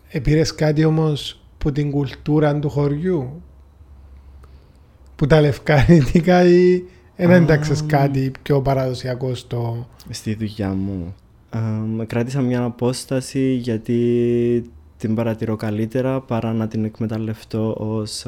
Επήρες 0.09 0.55
κάτι 0.55 0.85
όμως 0.85 1.43
που 1.59 1.73
την 1.73 1.91
κουλτούρα 1.91 2.59
του 2.59 2.71
χωριού, 2.71 3.43
που 5.17 5.27
τα 5.27 5.41
λευκάριτικα 5.41 6.45
ή 6.45 6.83
δεν 7.17 7.31
ένταξε 7.31 7.85
κάτι 7.87 8.33
πιο 8.43 8.63
παραδοσιακό 8.63 9.35
στο. 9.35 9.89
Στη 10.11 10.35
δουλειά 10.35 10.69
μου. 10.69 11.15
Με 11.97 12.05
κράτησα 12.05 12.41
μια 12.41 12.63
απόσταση 12.63 13.53
γιατί 13.53 14.71
την 14.97 15.15
παρατηρώ 15.15 15.57
καλύτερα 15.57 16.21
παρά 16.21 16.53
να 16.53 16.69
την 16.69 16.85
εκμεταλλευτώ 16.85 17.75
ως 17.79 18.27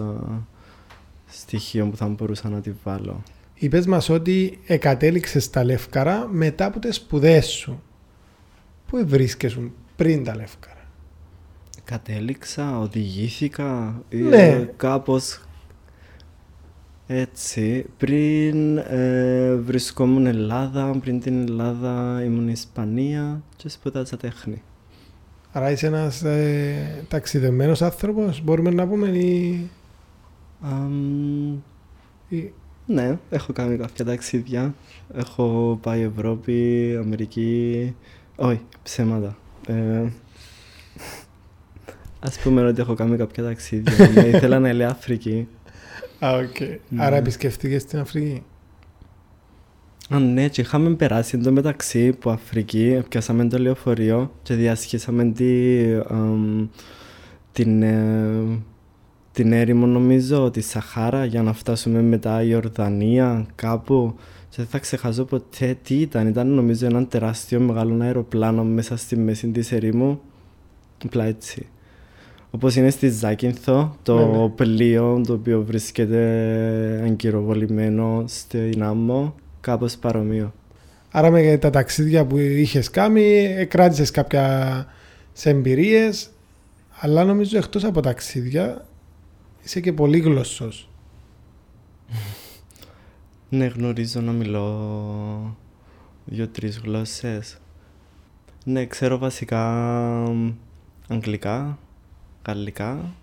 στοιχείο 1.26 1.86
που 1.86 1.96
θα 1.96 2.08
μπορούσα 2.08 2.48
να 2.48 2.60
τη 2.60 2.72
βάλω. 2.84 3.22
Είπε 3.62 3.82
μας 3.86 4.08
ότι 4.08 4.58
εκατέληξες 4.66 5.44
στα 5.44 5.64
Λεύκαρα 5.64 6.28
μετά 6.30 6.64
από 6.64 6.78
τις 6.78 6.96
σπουδές 6.96 7.46
σου. 7.46 7.82
Πού 8.86 9.04
βρίσκεσαι 9.06 9.70
πριν 9.96 10.24
τα 10.24 10.36
Λεύκαρα; 10.36 10.88
Κατέληξα, 11.84 12.78
οδηγήθηκα. 12.78 14.02
Ναι. 14.10 14.68
κάπως 14.76 15.40
έτσι. 17.06 17.86
Πριν 17.96 18.76
ε, 18.78 19.54
βρισκόμουν 19.54 20.26
Ελλάδα, 20.26 20.98
πριν 21.00 21.20
την 21.20 21.42
Ελλάδα 21.42 22.22
ήμουν 22.24 22.48
Ισπανία 22.48 23.42
και 23.56 23.68
σπουδάζα 23.68 24.16
τέχνη. 24.16 24.62
Άρα 25.52 25.70
είσαι 25.70 25.86
ένας 25.86 26.22
ε, 26.22 27.04
ταξιδεμένος 27.08 27.82
άνθρωπος, 27.82 28.42
μπορούμε 28.42 28.70
να 28.70 28.86
πούμε 28.86 29.08
ή... 29.08 29.70
Um, 30.64 31.58
ναι, 32.92 33.18
έχω 33.30 33.52
κάνει 33.52 33.76
κάποια 33.76 34.04
ταξίδια. 34.04 34.74
Έχω 35.14 35.78
πάει 35.82 36.00
Ευρώπη, 36.00 36.96
Αμερική. 37.00 37.94
Όχι, 38.36 38.60
ψέματα. 38.82 39.36
Ε, 39.66 40.02
Α 42.20 42.30
πούμε 42.42 42.66
ότι 42.66 42.80
έχω 42.80 42.94
κάνει 42.94 43.16
κάποια 43.16 43.44
ταξίδια. 43.44 44.08
ναι, 44.14 44.20
ήθελα 44.20 44.58
να 44.58 44.68
έλεγα 44.68 44.90
Αφρική. 44.90 45.48
Α, 46.18 46.30
οκ. 46.30 46.60
Ναι. 46.88 47.04
Άρα 47.04 47.16
επισκεφτήκες 47.16 47.82
στην 47.82 47.98
Αφρική; 47.98 48.42
Α, 50.08 50.18
ναι, 50.18 50.48
και 50.48 50.60
είχαμε 50.60 50.94
περάσει 50.94 51.38
το 51.38 51.52
μεταξύ 51.52 52.12
που 52.12 52.30
Αφρική, 52.30 53.02
πιάσαμε 53.08 53.48
το 53.48 53.58
λεωφορείο 53.58 54.32
και 54.42 54.54
διασχίσαμε 54.54 55.24
τη, 55.24 55.82
την, 57.52 57.82
ε, 57.82 58.62
την 59.32 59.52
έρημο 59.52 59.86
νομίζω, 59.86 60.50
τη 60.50 60.60
Σαχάρα 60.60 61.24
για 61.24 61.42
να 61.42 61.52
φτάσουμε 61.52 62.02
μετά 62.02 62.42
η 62.42 62.54
Ορδανία 62.54 63.46
κάπου 63.54 64.14
και 64.48 64.56
δεν 64.56 64.66
θα 64.66 64.78
ξεχάσω 64.78 65.24
ποτέ 65.24 65.76
τι 65.82 65.94
ήταν. 65.94 66.26
Ήταν 66.28 66.48
νομίζω 66.48 66.86
ένα 66.86 67.06
τεράστιο 67.06 67.60
μεγάλο 67.60 68.02
αεροπλάνο 68.02 68.64
μέσα 68.64 68.96
στη 68.96 69.16
μέση 69.16 69.48
της 69.48 69.72
ερήμου. 69.72 70.20
Απλά 71.04 71.24
έτσι. 71.24 71.66
Όπως 72.50 72.76
είναι 72.76 72.90
στη 72.90 73.08
Ζάκυνθο, 73.08 73.96
το 74.02 74.16
ναι, 74.16 74.38
ναι. 74.38 74.48
πλοίο 74.48 75.20
το 75.26 75.32
οποίο 75.32 75.62
βρίσκεται 75.62 77.02
αγκυροβολημένο 77.04 78.24
στην 78.26 78.82
άμμο, 78.82 79.34
κάπως 79.60 79.96
παρομοίο. 79.96 80.52
Άρα 81.10 81.30
με 81.30 81.56
τα 81.56 81.70
ταξίδια 81.70 82.24
που 82.26 82.38
είχες 82.38 82.90
κάνει, 82.90 83.46
κράτησες 83.68 84.10
κάποια 84.10 84.86
εμπειρίες, 85.42 86.30
αλλά 87.00 87.24
νομίζω 87.24 87.58
εκτός 87.58 87.84
από 87.84 88.00
ταξίδια 88.00 88.86
είσαι 89.64 89.80
και 89.80 89.92
πολύ 89.92 90.18
γλωσσός. 90.18 90.88
Ναι, 93.48 93.66
γνωρίζω 93.66 94.20
να 94.20 94.32
μιλώ 94.32 95.56
δύο-τρεις 96.24 96.78
γλώσσες. 96.78 97.56
Ναι, 98.64 98.86
ξέρω 98.86 99.18
βασικά 99.18 99.62
αγγλικά, 101.08 101.78
γαλλικά. 102.46 103.14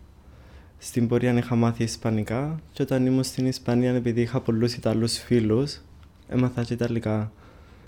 Στην 0.78 1.08
πορεία 1.08 1.34
είχα 1.34 1.56
μάθει 1.56 1.84
ισπανικά 1.84 2.60
και 2.72 2.82
όταν 2.82 3.06
ήμουν 3.06 3.24
στην 3.24 3.46
Ισπανία 3.46 3.94
επειδή 3.94 4.22
είχα 4.22 4.40
πολλούς 4.40 4.74
Ιταλούς 4.74 5.18
φίλους, 5.18 5.82
έμαθα 6.28 6.64
και 6.64 6.74
Ιταλικά. 6.74 7.32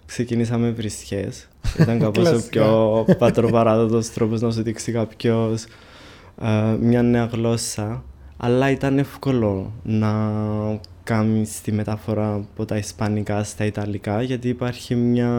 Ξεκινήσαμε 0.06 0.70
βρισχές. 0.70 1.48
Ήταν 1.80 2.00
κάπως 2.04 2.32
ο 2.32 2.48
πιο 2.50 3.06
πατροπαράδοτος 3.18 4.12
τρόπος 4.12 4.42
να 4.42 4.52
σου 4.52 4.62
δείξει 4.62 4.92
κάποιος 4.92 5.66
ε, 6.42 6.76
μια 6.80 7.02
νέα 7.02 7.26
γλώσσα. 7.26 8.04
Αλλά 8.44 8.70
ήταν 8.70 8.98
εύκολο 8.98 9.72
να 9.84 10.12
κάνει 11.04 11.46
τη 11.64 11.72
μεταφορά 11.72 12.34
από 12.34 12.66
τα 12.66 12.78
Ισπανικά 12.78 13.44
στα 13.44 13.66
Ιταλικά 13.66 14.22
γιατί 14.22 14.48
υπάρχει 14.48 14.96
μια, 14.96 15.30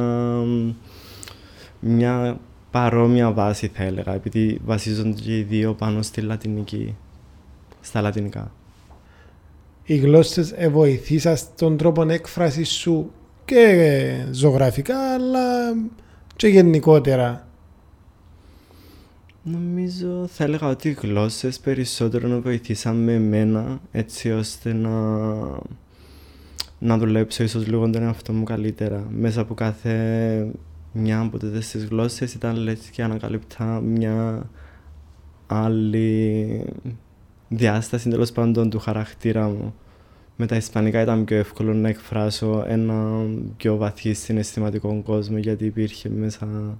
μια 1.80 2.38
παρόμοια 2.70 3.32
βάση 3.32 3.70
θα 3.74 3.82
έλεγα 3.82 4.14
επειδή 4.14 4.60
βασίζονται 4.64 5.20
και 5.20 5.38
οι 5.38 5.42
δύο 5.42 5.74
πάνω 5.74 6.02
στη 6.02 6.20
Λατινική, 6.20 6.96
στα 7.80 8.00
Λατινικά. 8.00 8.52
Οι 9.84 9.96
γλώσσες 9.96 10.54
βοηθήσαν 10.70 11.36
τον 11.56 11.76
τρόπο 11.76 12.02
έκφρασης 12.02 12.70
σου 12.70 13.12
και 13.44 14.26
ζωγραφικά 14.30 15.14
αλλά 15.14 15.72
και 16.36 16.48
γενικότερα. 16.48 17.46
Νομίζω 19.44 20.26
θα 20.26 20.44
έλεγα 20.44 20.68
ότι 20.68 20.88
οι 20.88 20.92
γλώσσες 20.92 21.60
περισσότερο 21.60 22.28
να 22.28 22.40
βοηθήσαν 22.40 22.96
με 22.96 23.14
εμένα 23.14 23.80
έτσι 23.92 24.30
ώστε 24.30 24.72
να, 24.72 24.90
να 26.78 26.98
δουλέψω 26.98 27.42
ίσως 27.42 27.66
λίγο 27.66 27.90
τον 27.90 28.02
εαυτό 28.02 28.32
μου 28.32 28.44
καλύτερα. 28.44 29.06
Μέσα 29.10 29.40
από 29.40 29.54
κάθε 29.54 30.50
μια 30.92 31.20
από 31.20 31.38
τις 31.38 31.84
γλώσσες 31.84 32.34
ήταν 32.34 32.56
λες 32.56 32.78
και 32.78 33.02
ανακαλύπτα 33.02 33.80
μια 33.80 34.48
άλλη 35.46 36.64
διάσταση 37.48 38.08
τέλος 38.08 38.32
πάντων 38.32 38.70
του 38.70 38.78
χαρακτήρα 38.78 39.48
μου. 39.48 39.74
Με 40.36 40.46
τα 40.46 40.56
Ισπανικά 40.56 41.00
ήταν 41.00 41.24
πιο 41.24 41.36
εύκολο 41.36 41.74
να 41.74 41.88
εκφράσω 41.88 42.64
ένα 42.68 43.24
πιο 43.56 43.76
βαθύ 43.76 44.12
συναισθηματικό 44.12 45.02
κόσμο 45.04 45.38
γιατί 45.38 45.64
υπήρχε 45.64 46.08
μέσα 46.08 46.78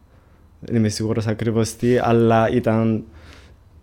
δεν 0.65 0.77
είμαι 0.77 0.89
σίγουρος 0.89 1.27
ακριβώς 1.27 1.77
τι, 1.77 1.99
αλλά 1.99 2.51
ήταν 2.51 3.05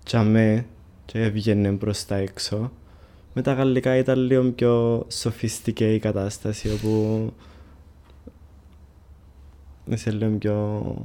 τσαμέ 0.04 0.66
και 1.06 1.22
έβγαινε 1.22 1.72
προς 1.72 2.06
τα 2.06 2.16
έξω. 2.16 2.72
Με 3.34 3.42
τα 3.42 3.54
γαλλικά 3.54 3.98
ήταν 3.98 4.20
λίγο 4.20 4.44
πιο 4.44 5.06
σοφιστική 5.10 5.94
η 5.94 6.00
κατάσταση, 6.00 6.72
όπου 6.72 7.34
είσαι 9.86 10.12
λίγο 10.12 10.32
πιο 10.32 10.96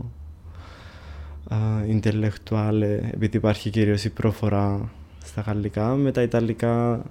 intellectual, 1.88 2.81
επειδή 3.12 3.37
υπάρχει 3.37 3.71
κυρίως 3.71 4.04
η 4.04 4.11
προφορά 4.11 4.90
στα 5.25 5.40
γαλλικά. 5.40 5.95
Με 5.95 6.12
τα 6.12 6.23
ιταλικά 6.23 7.02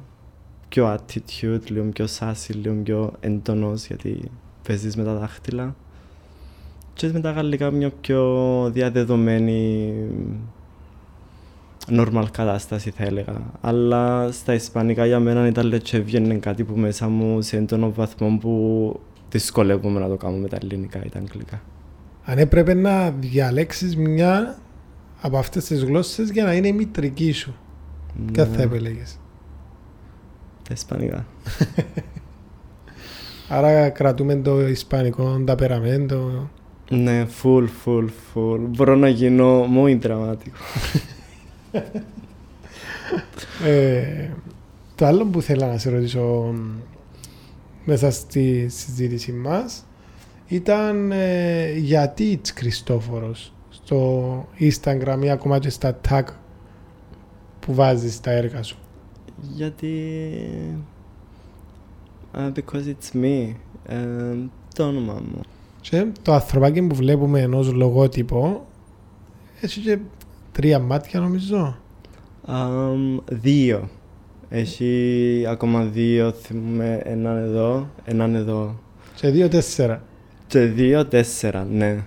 πιο 0.69 0.97
attitude, 0.97 1.69
λίγο 1.69 1.85
πιο 1.85 2.05
sassy, 2.19 2.55
λίγο 2.61 2.75
πιο 2.75 3.13
εντονός, 3.19 3.85
γιατί 3.87 4.31
παίζεις 4.67 4.95
με 4.95 5.03
τα 5.03 5.13
δάχτυλα 5.13 5.75
και 6.93 7.09
με 7.13 7.19
τα 7.19 7.31
γαλλικά 7.31 7.71
μια 7.71 7.89
πιο 7.89 8.69
διαδεδομένη 8.73 9.93
normal 11.89 12.25
κατάσταση 12.31 12.91
θα 12.91 13.03
έλεγα. 13.03 13.41
Αλλά 13.61 14.31
στα 14.31 14.53
ισπανικά 14.53 15.05
για 15.05 15.19
μένα 15.19 15.47
ήταν 15.47 15.65
λέτσε 15.65 15.97
έβγαινε 15.97 16.35
κάτι 16.35 16.63
που 16.63 16.77
μέσα 16.77 17.07
μου 17.07 17.41
σε 17.41 17.57
έντονο 17.57 17.91
βαθμό 17.91 18.37
που 18.37 18.99
δυσκολεύομαι 19.29 19.99
να 19.99 20.07
το 20.07 20.15
κάνω 20.15 20.37
με 20.37 20.47
τα 20.47 20.57
ελληνικά 20.61 21.05
ή 21.05 21.09
τα 21.09 21.19
αγγλικά. 21.19 21.61
Αν 22.23 22.37
έπρεπε 22.37 22.73
να 22.73 23.11
διαλέξεις 23.11 23.97
μια 23.97 24.57
από 25.21 25.37
αυτές 25.37 25.65
τις 25.65 25.83
γλώσσες 25.83 26.29
για 26.29 26.43
να 26.43 26.53
είναι 26.53 26.67
η 26.67 26.73
μητρική 26.73 27.31
σου, 27.31 27.55
ναι. 28.25 28.31
ποια 28.31 28.45
θα 28.45 28.61
επέλεγες. 28.61 29.19
Τα 30.67 30.73
ισπανικά. 30.73 31.25
Άρα 33.49 33.89
κρατούμε 33.89 34.35
το 34.35 34.67
ισπανικό, 34.67 35.43
τα 35.45 35.55
περαμέντο. 35.55 36.49
Ναι, 36.89 37.25
full, 37.41 37.67
full, 37.85 38.05
full. 38.33 38.59
Μπορώ 38.59 38.95
να 38.95 39.07
γίνω 39.07 39.65
muy 39.65 39.97
δραματικό. 39.99 40.57
ε, 43.65 44.29
το 44.95 45.05
άλλο 45.05 45.25
που 45.25 45.41
θέλω 45.41 45.65
να 45.65 45.77
σε 45.77 45.89
ρωτήσω 45.89 46.53
μέσα 47.85 48.11
στη 48.11 48.67
συζήτηση 48.69 49.31
μας 49.31 49.85
ήταν 50.47 51.11
ε, 51.11 51.71
γιατί 51.71 52.39
it's 52.41 52.51
Χριστόφορος 52.55 53.53
στο 53.69 54.47
Instagram 54.59 55.19
ή 55.23 55.29
ακόμα 55.29 55.59
και 55.59 55.69
στα 55.69 55.99
tag 56.09 56.23
που 57.59 57.73
βάζεις 57.73 58.19
τα 58.19 58.31
έργα 58.31 58.63
σου; 58.63 58.77
Γιατί... 59.41 59.91
Uh, 62.35 62.51
because 62.51 62.85
it's 62.87 63.15
me. 63.23 63.53
Uh, 63.89 64.47
το 64.75 64.83
όνομα 64.87 65.13
μου. 65.13 65.41
Και 65.89 66.05
το 66.21 66.33
ανθρωπάκι 66.33 66.81
που 66.81 66.95
βλέπουμε 66.95 67.41
ενός 67.41 67.71
λογότυπο 67.71 68.65
έχει 69.61 69.79
και 69.79 69.97
τρία 70.51 70.79
μάτια 70.79 71.19
νομίζω. 71.19 71.77
Um, 72.47 73.21
δύο. 73.29 73.89
Έχει 74.49 75.45
ακόμα 75.47 75.83
δύο, 75.83 76.31
θυμούμε 76.31 77.01
έναν 77.03 77.37
εδώ, 77.37 77.89
έναν 78.05 78.35
εδώ. 78.35 78.79
Και 79.15 79.29
δύο 79.29 79.47
τέσσερα. 79.47 80.03
Και 80.47 80.59
δύο 80.59 81.05
τέσσερα, 81.05 81.67
ναι. 81.71 82.03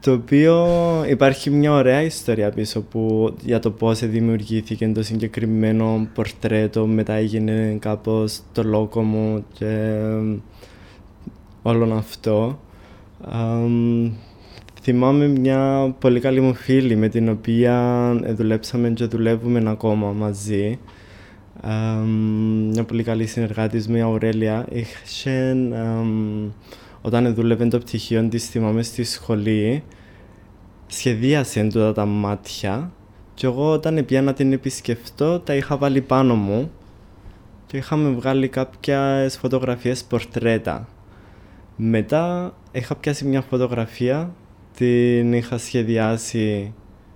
Το 0.00 0.12
οποίο 0.12 0.66
υπάρχει 1.08 1.50
μια 1.50 1.72
ωραία 1.72 2.02
ιστορία 2.02 2.50
πίσω 2.50 2.80
που 2.80 3.34
για 3.44 3.58
το 3.58 3.70
πώς 3.70 4.06
δημιουργήθηκε 4.06 4.88
το 4.88 5.02
συγκεκριμένο 5.02 6.08
πορτρέτο, 6.14 6.86
μετά 6.86 7.12
έγινε 7.12 7.76
κάπως 7.80 8.40
το 8.52 8.62
λόγο 8.62 9.02
μου 9.02 9.44
και 9.52 9.98
όλο 11.62 11.94
αυτό. 11.94 12.58
Um, 13.32 14.10
θυμάμαι 14.82 15.26
μια 15.26 15.94
πολύ 16.00 16.20
καλή 16.20 16.40
μου 16.40 16.54
φίλη 16.54 16.96
με 16.96 17.08
την 17.08 17.28
οποία 17.28 18.12
δουλέψαμε 18.28 18.90
και 18.90 19.04
δουλεύουμε 19.04 19.70
ακόμα 19.70 20.12
μαζί. 20.12 20.78
Um, 21.62 22.06
μια 22.70 22.84
πολύ 22.84 23.02
καλή 23.02 23.26
συνεργάτης 23.26 23.88
μου, 23.88 23.96
η 23.96 24.00
Αουρέλια, 24.00 24.66
είχε, 24.70 25.56
um, 25.72 26.50
όταν 27.02 27.34
δούλευε 27.34 27.66
το 27.66 27.78
πτυχίο 27.78 28.28
της, 28.28 28.48
θυμάμαι 28.48 28.82
στη 28.82 29.04
σχολή, 29.04 29.82
σχεδίασε 30.86 31.62
τούτα 31.62 31.92
τα 31.92 32.04
μάτια 32.04 32.92
και 33.34 33.46
εγώ 33.46 33.70
όταν 33.70 34.04
πια 34.04 34.22
να 34.22 34.32
την 34.32 34.52
επισκεφτώ 34.52 35.40
τα 35.40 35.54
είχα 35.54 35.76
βάλει 35.76 36.00
πάνω 36.00 36.34
μου 36.34 36.70
και 37.66 37.76
είχαμε 37.76 38.10
βγάλει 38.10 38.48
κάποιες 38.48 39.36
φωτογραφίες 39.36 40.04
πορτρέτα. 40.04 40.88
Μετά 41.76 42.54
είχα 42.72 42.94
πιάσει 42.96 43.24
μια 43.24 43.40
φωτογραφία, 43.40 44.34
την 44.76 45.32
είχα 45.32 45.58
σχεδιάσει 45.58 46.72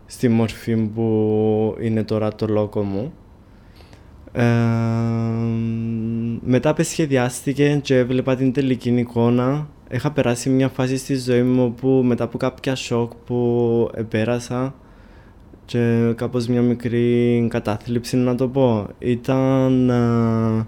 στη 0.06 0.28
μορφή 0.28 0.76
που 0.76 1.76
είναι 1.80 2.04
τώρα 2.04 2.34
το 2.34 2.46
λόγο 2.46 2.82
μου. 2.82 3.12
Ε, 4.32 4.44
μετά 6.44 6.74
που 6.74 6.82
σχεδιάστηκε 6.82 7.78
και 7.82 7.96
έβλεπα 7.96 8.36
την 8.36 8.52
τελική 8.52 8.90
εικόνα, 8.90 9.68
είχα 9.90 10.12
περάσει 10.12 10.50
μια 10.50 10.68
φάση 10.68 10.96
στη 10.96 11.16
ζωή 11.16 11.42
μου 11.42 11.74
που 11.74 11.88
μετά 11.88 12.24
από 12.24 12.38
κάποια 12.38 12.74
σοκ 12.74 13.12
που 13.26 13.90
επέρασα 13.94 14.74
και 15.64 16.12
κάπως 16.16 16.46
μια 16.46 16.62
μικρή 16.62 17.46
κατάθλιψη 17.50 18.16
να 18.16 18.34
το 18.34 18.48
πω, 18.48 18.86
ήταν 18.98 19.90
ε, 19.90 20.66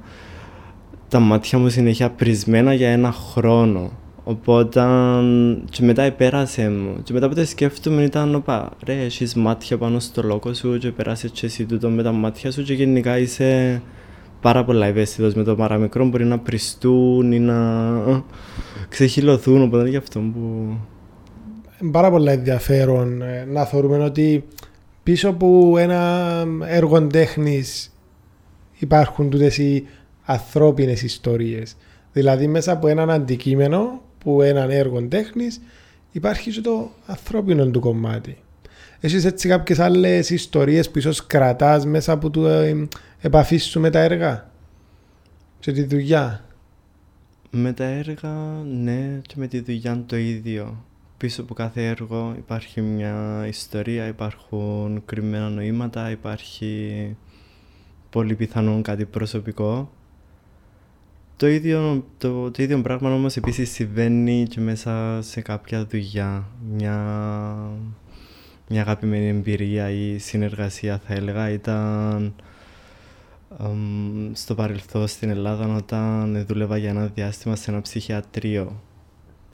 τα 1.12 1.20
μάτια 1.20 1.58
μου 1.58 1.68
συνέχεια 1.68 2.10
πρισμένα 2.10 2.74
για 2.74 2.88
ένα 2.88 3.12
χρόνο. 3.12 3.90
Οπότε 4.24 4.80
και 5.70 5.82
μετά 5.82 6.02
επέρασε 6.02 6.70
μου. 6.70 7.02
Και 7.02 7.12
μετά 7.12 7.28
που 7.28 7.34
το 7.34 7.44
σκέφτομαι 7.44 8.02
ήταν 8.02 8.34
όπα, 8.34 8.70
ρε, 8.84 8.92
έχεις 8.92 9.34
μάτια 9.34 9.78
πάνω 9.78 9.98
στο 9.98 10.22
λόγο 10.22 10.54
σου 10.54 10.78
και 10.78 10.90
περάσεις 10.90 11.30
και 11.30 11.46
εσύ 11.46 11.64
τούτο 11.64 11.88
με 11.88 12.02
τα 12.02 12.12
μάτια 12.12 12.50
σου 12.50 12.62
και 12.62 12.72
γενικά 12.72 13.18
είσαι 13.18 13.82
πάρα 14.40 14.64
πολλά 14.64 14.86
ευαίσθητος 14.86 15.34
με 15.34 15.42
το 15.42 15.56
παραμικρό, 15.56 16.06
μπορεί 16.06 16.24
να 16.24 16.38
πριστούν 16.38 17.32
ή 17.32 17.38
να 17.38 17.58
ξεχυλωθούν, 18.88 19.62
οπότε 19.62 19.88
γι' 19.88 19.96
αυτό 19.96 20.20
που... 20.20 20.76
Πάρα 21.90 22.10
πολλά 22.10 22.32
ενδιαφέρον 22.32 23.22
ε, 23.22 23.46
να 23.50 23.64
θεωρούμε 23.64 23.98
ότι 23.98 24.44
πίσω 25.02 25.28
από 25.28 25.74
ένα 25.78 26.44
έργο 26.66 27.06
τέχνης 27.06 27.92
υπάρχουν 28.78 29.30
τούτες 29.30 29.58
οι 29.58 29.86
ανθρώπινες 30.32 31.02
ιστορίες. 31.02 31.76
Δηλαδή 32.12 32.46
μέσα 32.46 32.72
από 32.72 32.88
έναν 32.88 33.10
αντικείμενο 33.10 34.02
που 34.18 34.42
έναν 34.42 34.70
έργο 34.70 35.02
τέχνης 35.02 35.60
υπάρχει 36.12 36.50
και 36.50 36.60
το 36.60 36.90
ανθρώπινο 37.06 37.66
του 37.66 37.80
κομμάτι. 37.80 38.36
Έχεις 39.00 39.24
έτσι 39.24 39.48
κάποιες 39.48 39.78
άλλες 39.78 40.30
ιστορίες 40.30 40.90
που 40.90 40.98
ίσως 40.98 41.26
κρατάς 41.26 41.86
μέσα 41.86 42.12
από 42.12 42.30
το 42.30 42.48
ε, 42.48 42.88
επαφής 43.20 43.64
σου 43.64 43.80
με 43.80 43.90
τα 43.90 43.98
έργα; 43.98 44.50
Και 45.60 45.72
τη 45.72 45.82
δουλειά; 45.82 46.44
Με 47.50 47.72
τα 47.72 47.84
έργα, 47.84 48.32
ναι, 48.82 49.20
και 49.22 49.34
με 49.36 49.46
τη 49.46 49.60
δουλειά 49.60 50.04
το 50.06 50.16
ίδιο. 50.16 50.84
Πίσω 51.16 51.42
από 51.42 51.54
κάθε 51.54 51.86
έργο 51.86 52.34
υπάρχει 52.38 52.80
μια 52.80 53.44
ιστορία, 53.48 54.06
υπάρχουν 54.06 55.02
κρυμμένα 55.04 55.48
νοήματα, 55.48 56.10
υπάρχει 56.10 57.16
πολύ 58.10 58.34
πιθανόν 58.34 58.82
κάτι 58.82 59.04
προσωπικό. 59.04 59.90
Το 61.42 61.48
ίδιο, 61.48 62.04
το, 62.18 62.50
το 62.50 62.62
ίδιο 62.62 62.80
πράγμα 62.80 63.14
όμως 63.14 63.36
επίσης 63.36 63.70
συμβαίνει 63.70 64.46
και 64.48 64.60
μέσα 64.60 65.18
σε 65.22 65.40
κάποια 65.40 65.84
δουλειά. 65.84 66.44
Μια, 66.72 66.96
μια 68.68 68.80
αγαπημένη 68.80 69.28
εμπειρία 69.28 69.90
ή 69.90 70.18
συνεργασία 70.18 71.00
θα 71.06 71.14
έλεγα 71.14 71.50
ήταν 71.50 72.34
στο 74.32 74.54
παρελθόν 74.54 75.06
στην 75.06 75.30
Ελλάδα 75.30 75.76
όταν 75.76 76.44
δούλευα 76.48 76.76
για 76.76 76.90
ένα 76.90 77.06
διάστημα 77.06 77.56
σε 77.56 77.70
ένα 77.70 77.80
ψυχιατρίο 77.80 78.82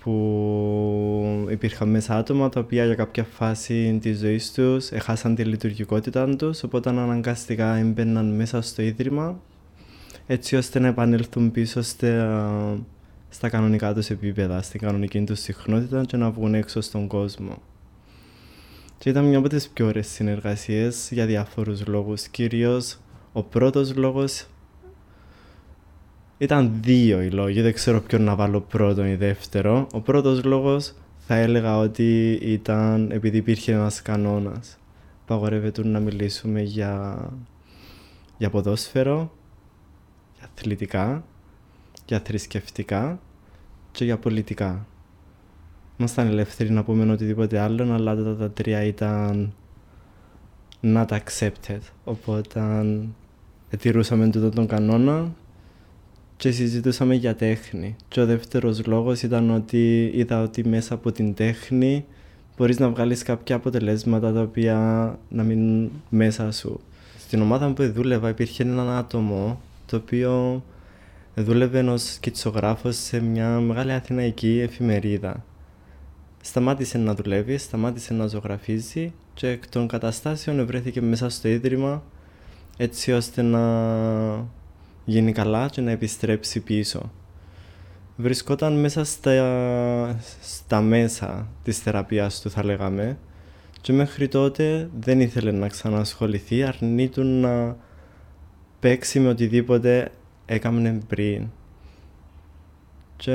που 0.03 1.49
υπήρχαν 1.51 1.89
μέσα 1.89 2.17
άτομα 2.17 2.49
τα 2.49 2.61
οποία 2.61 2.85
για 2.85 2.95
κάποια 2.95 3.25
φάση 3.25 3.99
της 4.03 4.19
ζωής 4.19 4.53
τους 4.53 4.91
έχασαν 4.91 5.35
τη 5.35 5.45
λειτουργικότητα 5.45 6.37
τους, 6.37 6.63
οπότε 6.63 6.89
αναγκαστικά 6.89 7.75
έμπαιναν 7.75 8.35
μέσα 8.35 8.61
στο 8.61 8.83
ίδρυμα 8.83 9.41
έτσι 10.31 10.57
ώστε 10.57 10.79
να 10.79 10.87
επανέλθουν 10.87 11.51
πίσω 11.51 11.83
στα, 11.83 12.79
στα 13.29 13.49
κανονικά 13.49 13.95
τους 13.95 14.11
επίπεδα, 14.11 14.63
στην 14.63 14.81
κανονική 14.81 15.25
τους 15.25 15.41
συχνότητα 15.41 16.05
και 16.05 16.17
να 16.17 16.31
βγουν 16.31 16.55
έξω 16.55 16.81
στον 16.81 17.07
κόσμο. 17.07 17.63
Και 18.99 19.11
ήταν 19.11 19.25
μια 19.25 19.39
από 19.39 19.49
τις 19.49 19.69
πιο 19.69 19.87
ωραίες 19.87 20.07
συνεργασίες 20.07 21.09
για 21.13 21.27
διάφορους 21.27 21.87
λόγους. 21.87 22.29
Κυρίως 22.29 22.99
ο 23.33 23.43
πρώτος 23.43 23.95
λόγος 23.97 24.47
ήταν 26.39 26.73
δύο 26.83 27.23
οι 27.23 27.31
λόγοι, 27.31 27.61
δεν 27.61 27.73
ξέρω 27.73 28.01
ποιον 28.01 28.23
να 28.23 28.35
βάλω 28.35 28.61
πρώτον 28.61 29.07
ή 29.07 29.15
δεύτερο. 29.15 29.87
Ο 29.93 30.01
πρώτος 30.01 30.45
λόγος 30.45 30.95
θα 31.27 31.35
έλεγα 31.35 31.79
ότι 31.79 32.39
ήταν 32.43 33.11
επειδή 33.11 33.37
υπήρχε 33.37 33.73
ένας 33.73 34.03
κανόνας. 34.03 34.79
Παγορεύεται 35.27 35.87
να 35.87 36.01
μιλήσουμε 36.01 36.63
για, 36.63 37.19
για 38.39 38.51
ποδόσφαιρο, 38.51 39.19
για 39.19 39.38
αθλητικά, 40.45 41.25
για 42.07 42.21
θρησκευτικά 42.21 43.21
και 43.91 44.05
για 44.05 44.17
πολιτικά. 44.19 44.87
Ήμασταν 45.97 46.27
ελεύθεροι 46.27 46.71
να 46.71 46.85
πούμε 46.85 47.13
οτιδήποτε 47.13 47.59
άλλο, 47.59 47.93
αλλά 47.93 48.17
τα, 48.17 48.37
τα 48.37 48.51
τρία 48.51 48.83
ήταν 48.83 49.53
not 50.83 51.07
accepted. 51.07 51.81
Οπότε 52.05 52.61
ετηρούσαμε 53.71 54.31
τούτο 54.31 54.49
τον 54.49 54.67
κανόνα 54.67 55.33
και 56.37 56.51
συζητούσαμε 56.51 57.15
για 57.15 57.35
τέχνη. 57.35 57.97
Και 58.09 58.21
ο 58.21 58.27
δεύτερος 58.27 58.87
λόγος 58.87 59.23
ήταν 59.23 59.51
ότι 59.51 60.11
είδα 60.15 60.43
ότι 60.43 60.69
μέσα 60.69 60.95
από 60.95 61.13
την 61.13 61.35
τέχνη 61.35 62.05
μπορείς 62.57 62.79
να 62.79 62.89
βγάλεις 62.89 63.23
κάποια 63.23 63.57
αποτελέσματα 63.57 64.33
τα 64.33 64.41
οποία 64.41 65.19
να 65.29 65.43
μείνουν 65.43 65.91
μέσα 66.09 66.53
σου. 66.53 66.81
Στην 67.19 67.43
ομάδα 67.43 67.73
που 67.73 67.93
δούλευα 67.93 68.29
υπήρχε 68.29 68.63
ένα 68.63 68.99
άτομο 68.99 69.61
το 69.89 69.97
οποίο 69.97 70.63
δούλευε 71.35 71.81
ω 71.81 71.97
σκητσογράφος 71.97 72.97
σε 72.97 73.21
μια 73.21 73.49
μεγάλη 73.49 73.93
αθηναϊκή 73.93 74.61
εφημερίδα. 74.61 75.45
Σταμάτησε 76.41 76.99
να 76.99 77.15
δουλεύει, 77.15 77.59
σταμάτησε 77.59 78.15
να 78.15 78.27
ζωγραφίζει 78.27 79.13
και 79.35 79.49
εκ 79.49 79.69
των 79.69 79.89
καταστάσεων 79.89 80.67
βρέθηκε 80.67 81.01
μέσα 81.01 81.29
στο 81.29 81.49
ίδρυμα 81.49 82.03
έτσι 82.77 83.13
ώστε 83.13 83.43
να 83.43 83.63
γίνει 85.05 85.33
καλά 85.33 85.69
και 85.69 85.81
να 85.81 85.91
επιστρέψει 85.91 86.61
πίσω. 86.61 87.11
Βρισκόταν 88.17 88.81
μέσα 88.81 89.05
στα, 89.05 90.21
στα 90.41 90.81
μέσα 90.81 91.49
της 91.63 91.79
θεραπείας 91.79 92.41
του 92.41 92.51
θα 92.51 92.65
λέγαμε 92.65 93.19
και 93.81 93.93
μέχρι 93.93 94.29
τότε 94.29 94.91
δεν 95.01 95.21
ήθελε 95.21 95.51
να 95.51 95.69
ξανασχοληθεί, 95.69 96.63
αρνήτου 96.63 97.25
να 97.25 97.77
παίξει 98.81 99.21
με 99.21 99.29
οτιδήποτε 99.29 100.11
έκαμνε 100.47 101.01
πριν. 101.07 101.47
Και 103.17 103.35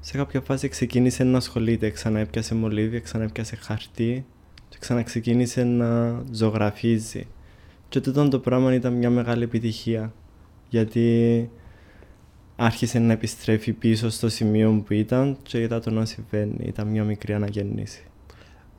σε 0.00 0.16
κάποια 0.16 0.40
φάση 0.40 0.68
ξεκίνησε 0.68 1.24
να 1.24 1.36
ασχολείται, 1.36 1.90
ξανά 1.90 2.18
έπιασε 2.18 2.54
μολύβι, 2.54 3.00
ξανά 3.00 3.24
έπιασε 3.24 3.56
χαρτί 3.56 4.24
και 4.68 4.76
ξαναξεκίνησε 4.80 5.64
να 5.64 6.22
ζωγραφίζει. 6.32 7.26
Και 7.88 8.00
τότε 8.00 8.28
το 8.28 8.38
πράγμα 8.38 8.74
ήταν 8.74 8.92
μια 8.92 9.10
μεγάλη 9.10 9.42
επιτυχία 9.42 10.12
γιατί 10.68 11.50
άρχισε 12.56 12.98
να 12.98 13.12
επιστρέφει 13.12 13.72
πίσω 13.72 14.08
στο 14.08 14.28
σημείο 14.28 14.82
που 14.86 14.92
ήταν 14.92 15.36
και 15.42 15.60
είδα 15.60 15.80
το 15.80 15.90
να 15.90 16.04
συμβαίνει. 16.04 16.64
Ήταν 16.66 16.86
μια 16.86 17.04
μικρή 17.04 17.34
αναγέννηση. 17.34 18.04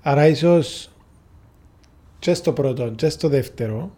Άρα 0.01 0.27
ίσως 0.27 0.91
και 2.19 2.33
στο 2.33 2.53
πρώτο 2.53 2.89
και 2.89 3.09
στο 3.09 3.27
δεύτερο 3.27 3.91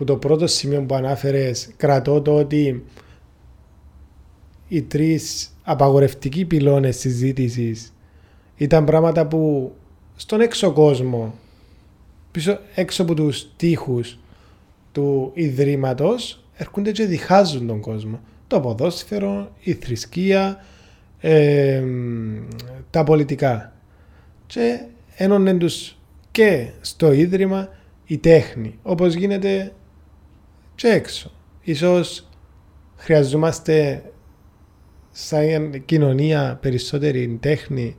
που 0.00 0.06
το 0.06 0.16
πρώτο 0.16 0.46
σημείο 0.46 0.82
που 0.82 0.94
ανάφερες 0.94 1.70
κρατώ 1.76 2.20
το 2.20 2.34
ότι 2.34 2.84
οι 4.68 4.82
τρεις 4.82 5.56
απαγορευτικοί 5.62 6.44
πυλώνες 6.44 6.96
συζήτησης 6.96 7.92
ήταν 8.56 8.84
πράγματα 8.84 9.26
που 9.26 9.72
στον 10.16 10.40
έξω 10.40 10.72
κόσμο 10.72 11.34
πίσω 12.30 12.58
έξω 12.74 13.02
από 13.02 13.14
τους 13.14 13.48
τείχους 13.56 14.18
του 14.92 15.30
Ιδρύματος 15.34 16.44
έρχονται 16.56 16.92
και 16.92 17.04
διχάζουν 17.04 17.66
τον 17.66 17.80
κόσμο. 17.80 18.20
Το 18.46 18.60
ποδόσφαιρο, 18.60 19.52
η 19.60 19.72
θρησκεία, 19.72 20.64
τα 22.90 23.04
πολιτικά. 23.04 23.72
Και 24.46 24.80
ένωνε 25.16 25.54
τους 25.54 25.98
και 26.30 26.68
στο 26.80 27.12
Ίδρυμα 27.12 27.68
η 28.06 28.18
τέχνη, 28.18 28.78
όπως 28.82 29.14
γίνεται 29.14 29.72
και 30.80 30.88
έξω. 30.88 31.30
Ίσως 31.62 32.28
χρειαζόμαστε 32.96 34.02
σαν 35.10 35.84
κοινωνία 35.84 36.58
περισσότερη 36.60 37.38
τέχνη 37.40 37.96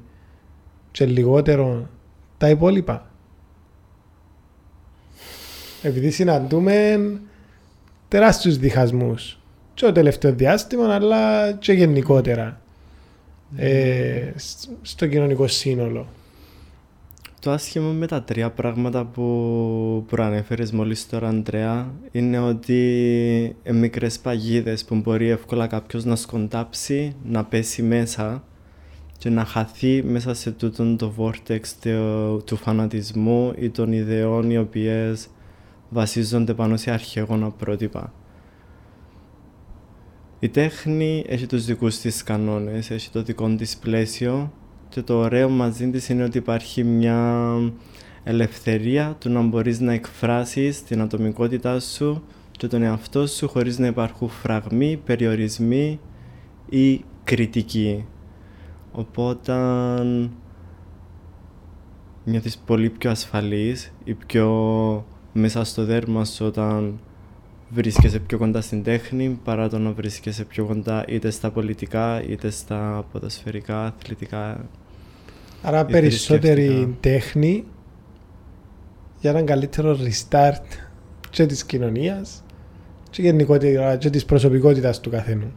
και 0.91 1.05
λιγότερο 1.05 1.89
τα 2.37 2.49
υπόλοιπα. 2.49 3.11
Επειδή 5.81 6.11
συναντούμε 6.11 6.99
τεράστιους 8.07 8.57
διχασμούς 8.57 9.39
και 9.73 9.85
το 9.85 9.91
τελευταίο 9.91 10.33
διάστημα 10.33 10.95
αλλά 10.95 11.51
και 11.51 11.73
γενικότερα 11.73 12.61
ε, 13.55 14.31
στο 14.81 15.07
κοινωνικό 15.07 15.47
σύνολο. 15.47 16.07
Το 17.41 17.51
άσχημο 17.51 17.91
με 17.91 18.07
τα 18.07 18.23
τρία 18.23 18.51
πράγματα 18.51 19.05
που 19.05 20.05
προανέφερες 20.07 20.71
μόλις 20.71 21.09
τώρα, 21.09 21.27
Αντρέα, 21.27 21.93
είναι 22.11 22.39
ότι 22.39 23.55
ε, 23.63 23.71
μικρές 23.71 24.19
παγίδες 24.19 24.85
που 24.85 24.95
μπορεί 24.95 25.29
εύκολα 25.29 25.67
κάποιος 25.67 26.05
να 26.05 26.15
σκοντάψει, 26.15 27.15
να 27.23 27.45
πέσει 27.45 27.81
μέσα 27.81 28.43
και 29.17 29.29
να 29.29 29.45
χαθεί 29.45 30.03
μέσα 30.03 30.33
σε 30.33 30.51
τούτον 30.51 30.97
το 30.97 31.13
vortex 31.17 31.61
του, 31.81 32.41
του 32.45 32.55
φανατισμού 32.55 33.53
ή 33.57 33.69
των 33.69 33.91
ιδεών 33.91 34.49
οι 34.49 34.57
οποίες 34.57 35.27
βασίζονται 35.89 36.53
πάνω 36.53 36.77
σε 36.77 36.91
αρχαίγωνα 36.91 37.51
πρότυπα. 37.51 38.13
Η 40.39 40.49
τέχνη 40.49 41.25
έχει 41.27 41.45
τους 41.45 41.65
δικούς 41.65 41.97
της 41.97 42.23
κανόνες, 42.23 42.91
έχει 42.91 43.09
το 43.09 43.21
δικό 43.23 43.55
της 43.55 43.77
πλαίσιο 43.77 44.51
και 44.91 45.01
το 45.01 45.17
ωραίο 45.17 45.49
μαζί 45.49 45.89
της 45.89 46.09
είναι 46.09 46.23
ότι 46.23 46.37
υπάρχει 46.37 46.83
μια 46.83 47.47
ελευθερία 48.23 49.15
του 49.19 49.29
να 49.29 49.41
μπορείς 49.41 49.79
να 49.79 49.93
εκφράσεις 49.93 50.83
την 50.83 51.01
ατομικότητά 51.01 51.79
σου 51.79 52.23
και 52.51 52.67
τον 52.67 52.81
εαυτό 52.81 53.27
σου 53.27 53.47
χωρίς 53.47 53.77
να 53.79 53.87
υπάρχουν 53.87 54.29
φραγμοί, 54.29 55.01
περιορισμοί 55.05 55.99
ή 56.69 57.03
κριτική. 57.23 58.05
Οπότε 58.91 59.53
νιώθεις 62.23 62.57
πολύ 62.57 62.89
πιο 62.89 63.09
ασφαλής 63.09 63.93
ή 64.03 64.13
πιο 64.13 65.05
μέσα 65.33 65.63
στο 65.63 65.85
δέρμα 65.85 66.25
σου 66.25 66.45
όταν 66.45 66.99
βρίσκεσαι 67.69 68.19
πιο 68.19 68.37
κοντά 68.37 68.61
στην 68.61 68.83
τέχνη 68.83 69.39
παρά 69.43 69.69
το 69.69 69.79
να 69.79 69.91
βρίσκεσαι 69.91 70.43
πιο 70.43 70.65
κοντά 70.65 71.05
είτε 71.07 71.29
στα 71.29 71.51
πολιτικά 71.51 72.23
είτε 72.23 72.49
στα 72.49 73.05
ποδοσφαιρικά, 73.11 73.85
αθλητικά. 73.85 74.69
Άρα 75.61 75.85
περισσότερη 75.85 76.95
τέχνη 76.99 77.63
για 79.19 79.29
έναν 79.29 79.45
καλύτερο 79.45 79.97
restart 80.01 80.63
και 81.29 81.45
της 81.45 81.65
κοινωνίας 81.65 82.43
και 83.09 83.21
γενικότερα 83.21 83.95
και 83.97 84.09
της 84.09 84.25
προσωπικότητας 84.25 84.99
του 84.99 85.09
καθενού. 85.09 85.51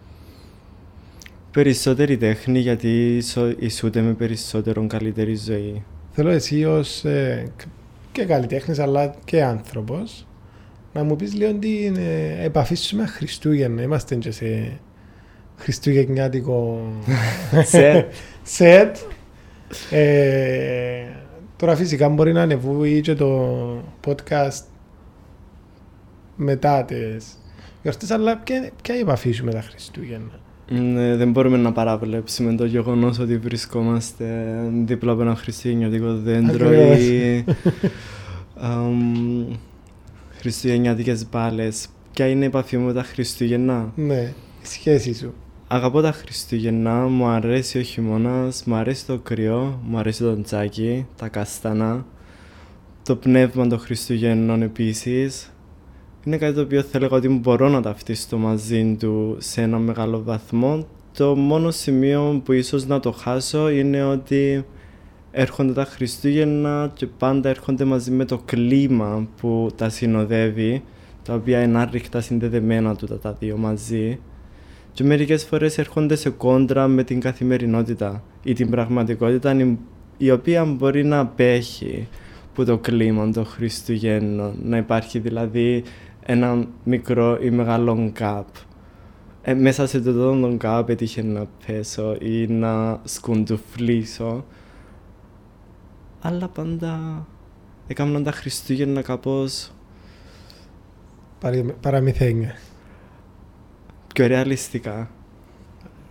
Περισσότερη 1.50 2.16
τέχνη 2.16 2.58
γιατί 2.58 3.16
ισο- 3.16 3.54
ισούται 3.58 4.00
με 4.00 4.12
περισσότερο 4.12 4.86
καλύτερη 4.86 5.34
ζωή. 5.36 5.84
Θέλω 6.12 6.30
εσύ 6.30 6.64
ως 6.64 7.04
ε, 7.04 7.46
κ- 7.56 7.62
και 8.12 8.24
καλλιτέχνης 8.24 8.78
αλλά 8.78 9.14
και 9.24 9.42
άνθρωπος 9.44 10.26
να 10.92 11.02
μου 11.04 11.16
πεις 11.16 11.34
λίγο 11.34 11.54
την 11.54 11.96
ε, 11.96 12.44
επαφή 12.44 12.74
σου 12.74 12.96
με 12.96 13.06
Χριστούγεννα. 13.06 13.82
Είμαστε 13.82 14.14
και 14.14 14.30
σε 14.30 14.78
χριστουγεννιάτικο 15.56 16.82
Σετ. 18.42 18.96
σετ. 19.74 19.92
Ε, 19.98 21.06
τώρα 21.56 21.76
φυσικά 21.76 22.08
μπορεί 22.08 22.32
να 22.32 22.42
ανεβούει 22.42 23.00
και 23.00 23.14
το 23.14 23.58
podcast 24.06 24.62
μετά 26.37 26.84
τις 26.84 27.38
γιορτές, 27.82 28.10
αλλά 28.10 28.37
ποια, 28.37 28.70
ποια 28.82 28.94
είναι 28.94 29.04
η 29.04 29.06
επαφή 29.06 29.32
σου 29.32 29.44
με 29.44 29.50
τα 29.52 29.60
Χριστούγεννα; 29.60 30.40
Ναι, 30.68 31.16
δεν 31.16 31.30
μπορούμε 31.30 31.56
να 31.56 31.72
παραβλέψουμε 31.72 32.54
το 32.54 32.64
γεγονός 32.64 33.18
ότι 33.18 33.37
βρισκόμαστε 33.38 34.24
δίπλα 34.84 35.12
από 35.12 35.22
ένα 35.22 35.34
χριστουγεννιάτικο 35.34 36.14
δέντρο 36.14 36.66
Ακριβώς. 36.68 36.98
ή 36.98 37.44
αμ, 38.54 39.46
χριστουγεννιάτικες 40.38 41.26
μπάλες. 41.30 41.87
Ποια 42.12 42.26
είναι 42.28 42.44
η 42.44 42.46
επαφή 42.46 42.76
μου 42.76 42.87
με 42.87 42.92
τα 42.92 43.02
Χριστούγεννα; 43.02 43.92
Ναι, 43.96 44.32
η 44.62 44.66
σχέση 44.66 45.14
σου. 45.14 45.34
Αγαπώ 45.74 46.00
τα 46.00 46.12
Χριστούγεννα, 46.12 46.94
μου 46.94 47.26
αρέσει 47.26 47.78
ο 47.78 47.82
χειμώνας, 47.82 48.64
μου 48.64 48.74
αρέσει 48.74 49.06
το 49.06 49.18
κρύο, 49.18 49.80
μου 49.84 49.98
αρέσει 49.98 50.22
το 50.22 50.42
τζάκι, 50.42 51.06
τα 51.16 51.28
καστανά. 51.28 52.06
Το 53.02 53.16
πνεύμα 53.16 53.66
των 53.66 53.78
Χριστουγέννων 53.78 54.62
επίσης. 54.62 55.52
Είναι 56.24 56.37
κάτι 56.37 56.54
το 56.54 56.60
οποίο 56.60 56.82
θα 56.82 56.90
έλεγα 56.98 57.16
ότι 57.16 57.28
μπορώ 57.28 57.68
να 57.68 57.82
ταυτιστώ 57.82 58.37
μαζί 58.38 58.96
του 58.98 59.37
σε 59.38 59.62
ένα 59.62 59.78
μεγάλο 59.78 60.22
βαθμό. 60.22 60.87
Το 61.12 61.37
μόνο 61.37 61.70
σημείο 61.70 62.40
που 62.44 62.52
ίσως 62.52 62.87
να 62.87 63.00
το 63.00 63.12
χάσω 63.12 63.70
είναι 63.70 64.04
ότι 64.04 64.64
έρχονται 65.30 65.72
τα 65.72 65.84
Χριστούγεννα 65.84 66.90
και 66.94 67.06
πάντα 67.06 67.48
έρχονται 67.48 67.84
μαζί 67.84 68.10
με 68.10 68.24
το 68.24 68.38
κλίμα 68.38 69.28
που 69.40 69.70
τα 69.76 69.88
συνοδεύει, 69.88 70.82
τα 71.22 71.34
οποία 71.34 71.62
είναι 71.62 71.78
άρρηκτα 71.78 72.20
συνδεδεμένα 72.20 72.96
του 72.96 73.06
τα 73.06 73.32
δύο 73.32 73.56
μαζί 73.56 74.18
και 74.94 75.04
μερικές 75.04 75.44
φορές 75.44 75.78
έρχονται 75.78 76.16
σε 76.16 76.30
κόντρα 76.30 76.87
με 76.88 77.04
την 77.04 77.20
καθημερινότητα 77.20 78.22
ή 78.42 78.52
την 78.52 78.70
πραγματικότητα 78.70 79.54
η- 79.54 79.78
η 80.16 80.30
οποία 80.30 80.64
μπορεί 80.64 81.04
να 81.04 81.18
απέχει 81.18 82.09
που 82.54 82.64
το 82.64 82.78
κλίμα 82.78 83.30
των 83.30 83.44
Χριστουγέννων 83.46 84.54
να 84.62 84.76
υπάρχει 84.76 85.18
δηλαδή 85.18 85.83
ένα 86.26 86.66
μικρό 86.85 87.38
ή 87.42 87.50
μεγάλο 87.50 88.11
gap 88.12 88.46
ε, 89.42 89.54
μέσα 89.54 89.87
σε 89.87 89.96
αυτό 89.98 90.12
τον 90.12 90.54
gap 90.56 90.88
έτυχε 90.88 91.22
να 91.22 91.46
πέσω 91.66 92.16
ή 92.20 92.46
να 92.46 93.00
σκουντουφλήσω 93.04 94.44
αλλά 96.20 96.48
πάντα 96.48 97.26
έκαναν 97.87 98.22
τα 98.22 98.30
Χριστούγεννα 98.33 99.02
κάπως 99.02 99.70
Παρα- 101.40 101.74
Παραμυθένια. 101.80 102.54
Πιο 104.14 104.27
ρεαλιστικά 104.27 105.11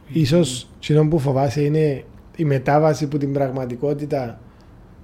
Ίσως 0.08 0.68
εκείνο 0.78 1.08
που 1.08 1.20
φοβάσαι 1.20 1.62
είναι 1.62 2.04
η 2.36 2.46
μετάβαση 2.46 3.08
που 3.08 3.18
την 3.18 3.34
πραγματικότητα 3.34 4.40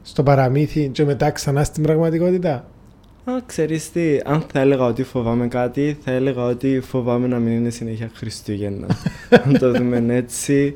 στο 0.01 0.23
παραμύθι 0.23 0.87
και 0.87 1.05
μετά 1.05 1.31
ξανά 1.31 1.63
στην 1.63 1.83
πραγματικότητα; 1.83 2.53
Α, 3.23 3.31
ξέρεις 3.45 3.91
τι, 3.91 4.17
αν 4.25 4.43
θα 4.51 4.59
έλεγα 4.59 4.85
ότι 4.85 5.03
φοβάμαι 5.03 5.47
κάτι, 5.47 5.97
θα 6.03 6.11
έλεγα 6.11 6.43
ότι 6.43 6.79
φοβάμαι 6.79 7.27
να 7.27 7.39
μην 7.39 7.53
είναι 7.53 7.69
συνέχεια 7.69 8.11
Χριστούγεννα. 8.13 8.87
αν 9.45 9.57
το 9.59 9.71
δούμε 9.71 10.05
έτσι, 10.15 10.75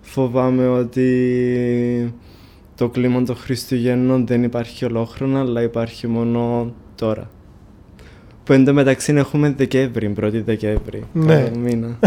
φοβάμαι 0.00 0.68
ότι 0.68 2.14
το 2.76 2.88
κλίμα 2.88 3.22
των 3.22 3.36
Χριστουγέννων 3.36 4.26
δεν 4.26 4.42
υπάρχει 4.42 4.84
ολόχρονα, 4.84 5.40
αλλά 5.40 5.62
υπάρχει 5.62 6.06
μόνο 6.06 6.72
τώρα. 6.94 7.30
Που 8.52 8.58
εντωμεταξύ 8.58 9.12
έχουμε 9.12 9.54
Δεκέμβρη, 9.56 10.12
1η 10.20 10.42
Δεκέμβρη. 10.44 11.04
Ναι. 11.12 11.42
Καλό 11.42 11.56
μήνα. 11.56 11.98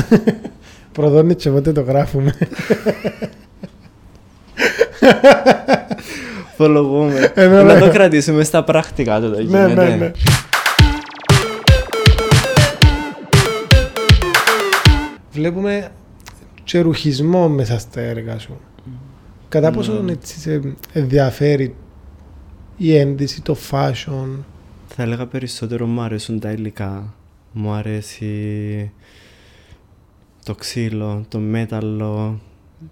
Προδώνει 0.93 1.35
και 1.35 1.49
πότε 1.49 1.71
το 1.71 1.81
γράφουμε. 1.81 2.33
Φολογούμε. 6.57 7.31
Ε, 7.35 7.47
ναι, 7.47 7.63
να 7.63 7.73
ναι. 7.73 7.79
το 7.79 7.89
κρατήσουμε 7.89 8.43
στα 8.43 8.63
πρακτικά 8.63 9.21
του 9.21 9.29
το 9.29 9.35
ναι, 9.35 9.41
γίνεται. 9.41 9.73
ναι, 9.73 9.95
ναι. 9.95 10.11
Βλέπουμε 15.31 15.91
και 16.63 16.79
ρουχισμό 16.79 17.49
μέσα 17.49 17.79
στα 17.79 18.01
έργα 18.01 18.39
σου. 18.39 18.59
Κατά 19.49 19.71
πόσο 19.71 19.93
Ναι. 19.93 20.11
έτσι 20.11 20.39
σε 20.39 20.61
ενδιαφέρει 20.93 21.75
η 22.77 22.95
ένδυση, 22.95 23.41
το 23.41 23.57
fashion. 23.71 24.27
Θα 24.97 25.03
έλεγα 25.03 25.27
περισσότερο 25.27 25.85
μου 25.85 26.01
αρέσουν 26.01 26.39
τα 26.39 26.51
υλικά. 26.51 27.13
Μου 27.51 27.71
αρέσει 27.71 28.91
το 30.45 30.55
ξύλο, 30.55 31.25
το 31.27 31.39
μέταλλο, 31.39 32.39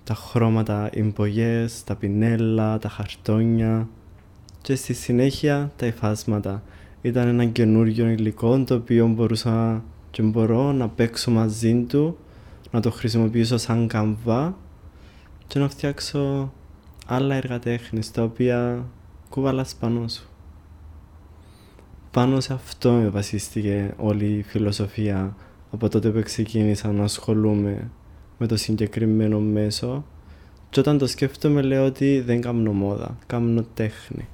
τα 0.03 0.13
χρώματα, 0.13 0.89
οι 0.93 1.01
μπογιές, 1.01 1.83
τα 1.83 1.95
πινέλα, 1.95 2.77
τα 2.77 2.89
χαρτόνια 2.89 3.87
και 4.61 4.75
στη 4.75 4.93
συνέχεια 4.93 5.71
τα 5.75 5.85
υφάσματα. 5.85 6.63
Ήταν 7.01 7.27
ένα 7.27 7.45
καινούριο 7.45 8.07
υλικό 8.07 8.63
το 8.63 8.75
οποίο 8.75 9.07
μπορούσα 9.07 9.83
και 10.11 10.21
μπορώ 10.21 10.71
να 10.71 10.89
παίξω 10.89 11.31
μαζί 11.31 11.83
του, 11.83 12.17
να 12.71 12.81
το 12.81 12.91
χρησιμοποιήσω 12.91 13.57
σαν 13.57 13.87
καμβά 13.87 14.57
και 15.47 15.59
να 15.59 15.69
φτιάξω 15.69 16.53
άλλα 17.05 17.35
έργα 17.35 17.59
τέχνης 17.59 18.11
τα 18.11 18.23
οποία 18.23 18.85
κουβαλάς 19.29 19.75
πάνω 19.75 20.07
σου. 20.07 20.27
Πάνω 22.13 22.39
σε 22.39 22.53
αυτό 22.53 23.11
βασίστηκε 23.11 23.93
όλη 23.97 24.25
η 24.25 24.43
φιλοσοφία 24.43 25.35
από 25.71 25.89
τότε 25.89 26.09
που 26.09 26.21
ξεκίνησα 26.23 26.91
να 26.91 27.03
ασχολούμαι 27.03 27.89
με 28.37 28.47
το 28.47 28.55
συγκεκριμένο 28.57 29.39
μέσο 29.39 30.05
και 30.69 30.79
όταν 30.79 30.97
το 30.97 31.07
σκέφτομαι 31.07 31.61
λέω 31.61 31.85
ότι 31.85 32.19
δεν 32.25 32.41
κάνω 32.41 32.71
μόδα, 32.71 33.17
κάνω 33.27 33.65
τέχνη. 33.73 34.27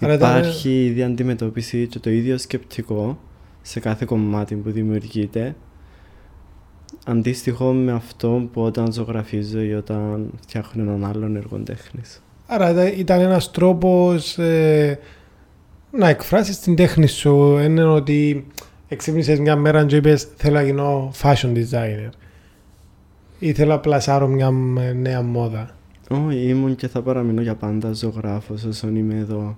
Άρα 0.00 0.14
ήταν- 0.14 0.38
Υπάρχει 0.38 0.68
η 0.68 0.84
ίδια 0.86 1.06
αντιμετώπιση 1.06 1.86
και 1.86 1.98
το 1.98 2.10
ίδιο 2.10 2.38
σκεπτικό 2.38 3.18
σε 3.62 3.80
κάθε 3.80 4.04
κομμάτι 4.04 4.54
που 4.54 4.70
δημιουργείται 4.70 5.54
αντίστοιχο 7.06 7.72
με 7.72 7.92
αυτό 7.92 8.48
που 8.52 8.62
όταν 8.62 8.92
ζωγραφίζω 8.92 9.60
ή 9.60 9.74
όταν 9.74 10.30
φτιάχνω 10.40 10.82
έναν 10.82 11.04
άλλον 11.04 11.36
έργο 11.36 11.58
τέχνης. 11.58 12.22
Άρα 12.46 12.70
ήταν- 12.70 12.98
ήταν 12.98 13.20
ένας 13.20 13.50
τρόπος 13.50 14.38
ε, 14.38 14.98
να 15.96 16.08
εκφράσεις 16.08 16.60
την 16.60 16.76
τέχνη 16.76 17.06
σου. 17.06 17.58
Είναι 17.58 17.84
ότι 17.84 18.46
εξύπνησες 18.88 19.38
μια 19.38 19.56
μέρα 19.56 19.84
και 19.84 19.96
είπες 19.96 20.28
θέλω 20.36 20.54
να 20.54 20.62
γίνω 20.62 21.12
fashion 21.22 21.52
designer. 21.54 22.10
Ή 23.38 23.52
θέλω 23.52 23.70
να 23.70 23.78
πλασάρω 23.78 24.26
μια 24.26 24.52
ε, 24.78 24.92
νέα 24.92 25.22
μόδα. 25.22 25.76
Όχι, 26.08 26.48
ήμουν 26.48 26.76
και 26.76 26.88
θα 26.88 27.02
παραμείνω 27.02 27.40
για 27.40 27.54
πάντα 27.54 27.92
ζωγράφος 27.92 28.64
όσον 28.64 28.96
είμαι 28.96 29.14
εδώ. 29.14 29.56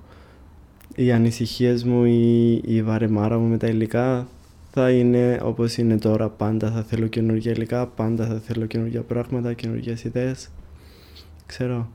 Οι 0.94 1.12
ανησυχίες 1.12 1.84
μου 1.84 2.04
ή 2.04 2.52
η 2.64 2.82
βαρεμάρα 2.82 3.38
μου 3.38 3.48
με 3.48 3.56
τα 3.56 3.66
υλικά 3.66 4.26
θα 4.70 4.90
είναι 4.90 5.40
όπως 5.42 5.76
είναι 5.76 5.98
τώρα. 5.98 6.28
Πάντα 6.28 6.70
θα 6.70 6.82
θέλω 6.82 7.06
καινούργια 7.06 7.52
υλικά, 7.52 7.86
πάντα 7.86 8.26
θα 8.26 8.40
θέλω 8.46 8.66
καινούργια 8.66 9.02
πράγματα, 9.02 9.52
καινούργιες 9.52 10.04
ιδέες. 10.04 10.48
Ξέρω. 11.46 11.88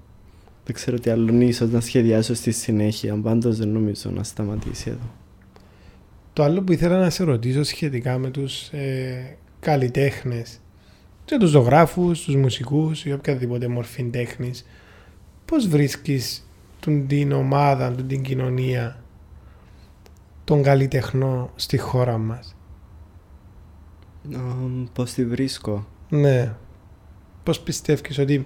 Δεν 0.65 0.75
ξέρω 0.75 0.99
τι 0.99 1.09
άλλο 1.09 1.41
ίσως 1.41 1.69
να 1.69 1.79
σχεδιάσω 1.79 2.33
στη 2.33 2.51
συνέχεια, 2.51 3.15
πάντως 3.15 3.57
δεν 3.57 3.67
νομίζω 3.67 4.09
να 4.09 4.23
σταματήσει 4.23 4.89
εδώ. 4.89 5.09
Το 6.33 6.43
άλλο 6.43 6.61
που 6.61 6.71
ήθελα 6.71 6.99
να 6.99 7.09
σε 7.09 7.23
ρωτήσω 7.23 7.63
σχετικά 7.63 8.17
με 8.17 8.29
τους 8.29 8.67
ε, 8.67 9.37
καλλιτέχνες 9.59 10.59
και 11.25 11.37
τους 11.37 11.49
ζωγράφους, 11.49 12.23
τους 12.23 12.35
μουσικούς 12.35 13.05
ή 13.05 13.13
οποιαδήποτε 13.13 13.67
μορφή 13.67 14.03
τέχνης 14.03 14.65
πώς 15.45 15.67
βρίσκεις 15.67 16.47
τον, 16.79 17.07
την 17.07 17.31
ομάδα, 17.31 17.95
τον, 17.95 18.07
την 18.07 18.21
κοινωνία 18.21 19.03
των 20.43 20.63
καλλιτεχνών 20.63 21.49
στη 21.55 21.77
χώρα 21.77 22.17
μας; 22.17 22.55
Αμ, 24.35 24.85
πώς 24.93 25.13
τη 25.13 25.25
βρίσκω; 25.25 25.87
Ναι. 26.09 26.53
Πώς 27.43 27.59
πιστεύεις 27.59 28.17
ότι 28.17 28.33
είναι 28.33 28.45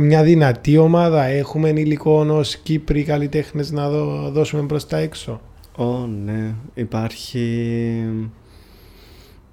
μια 0.00 0.22
δυνατή 0.22 0.76
ομάδα 0.76 1.22
έχουμε 1.24 1.68
υλικό 1.68 2.26
ως 2.28 2.56
Κύπροι 2.56 3.02
καλλιτέχνες 3.02 3.70
να 3.70 3.88
δω- 3.90 4.30
δώσουμε 4.30 4.62
προς 4.66 4.86
τα 4.86 4.96
έξω. 4.96 5.40
Ω, 5.76 6.06
ναι. 6.06 6.54
Υπάρχει... 6.74 8.04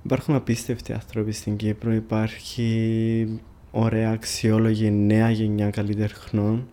Υπάρχουν 0.04 0.36
απίστευτοι 0.36 0.94
άνθρωποι 0.94 1.32
στην 1.32 1.56
Κύπρο. 1.56 1.94
Υπάρχει 1.94 3.40
ωραία 3.72 4.12
αξιόλογη 4.12 4.92
νέα 4.92 5.30
γενιά 5.30 5.70
καλλιτεχνών 5.70 6.68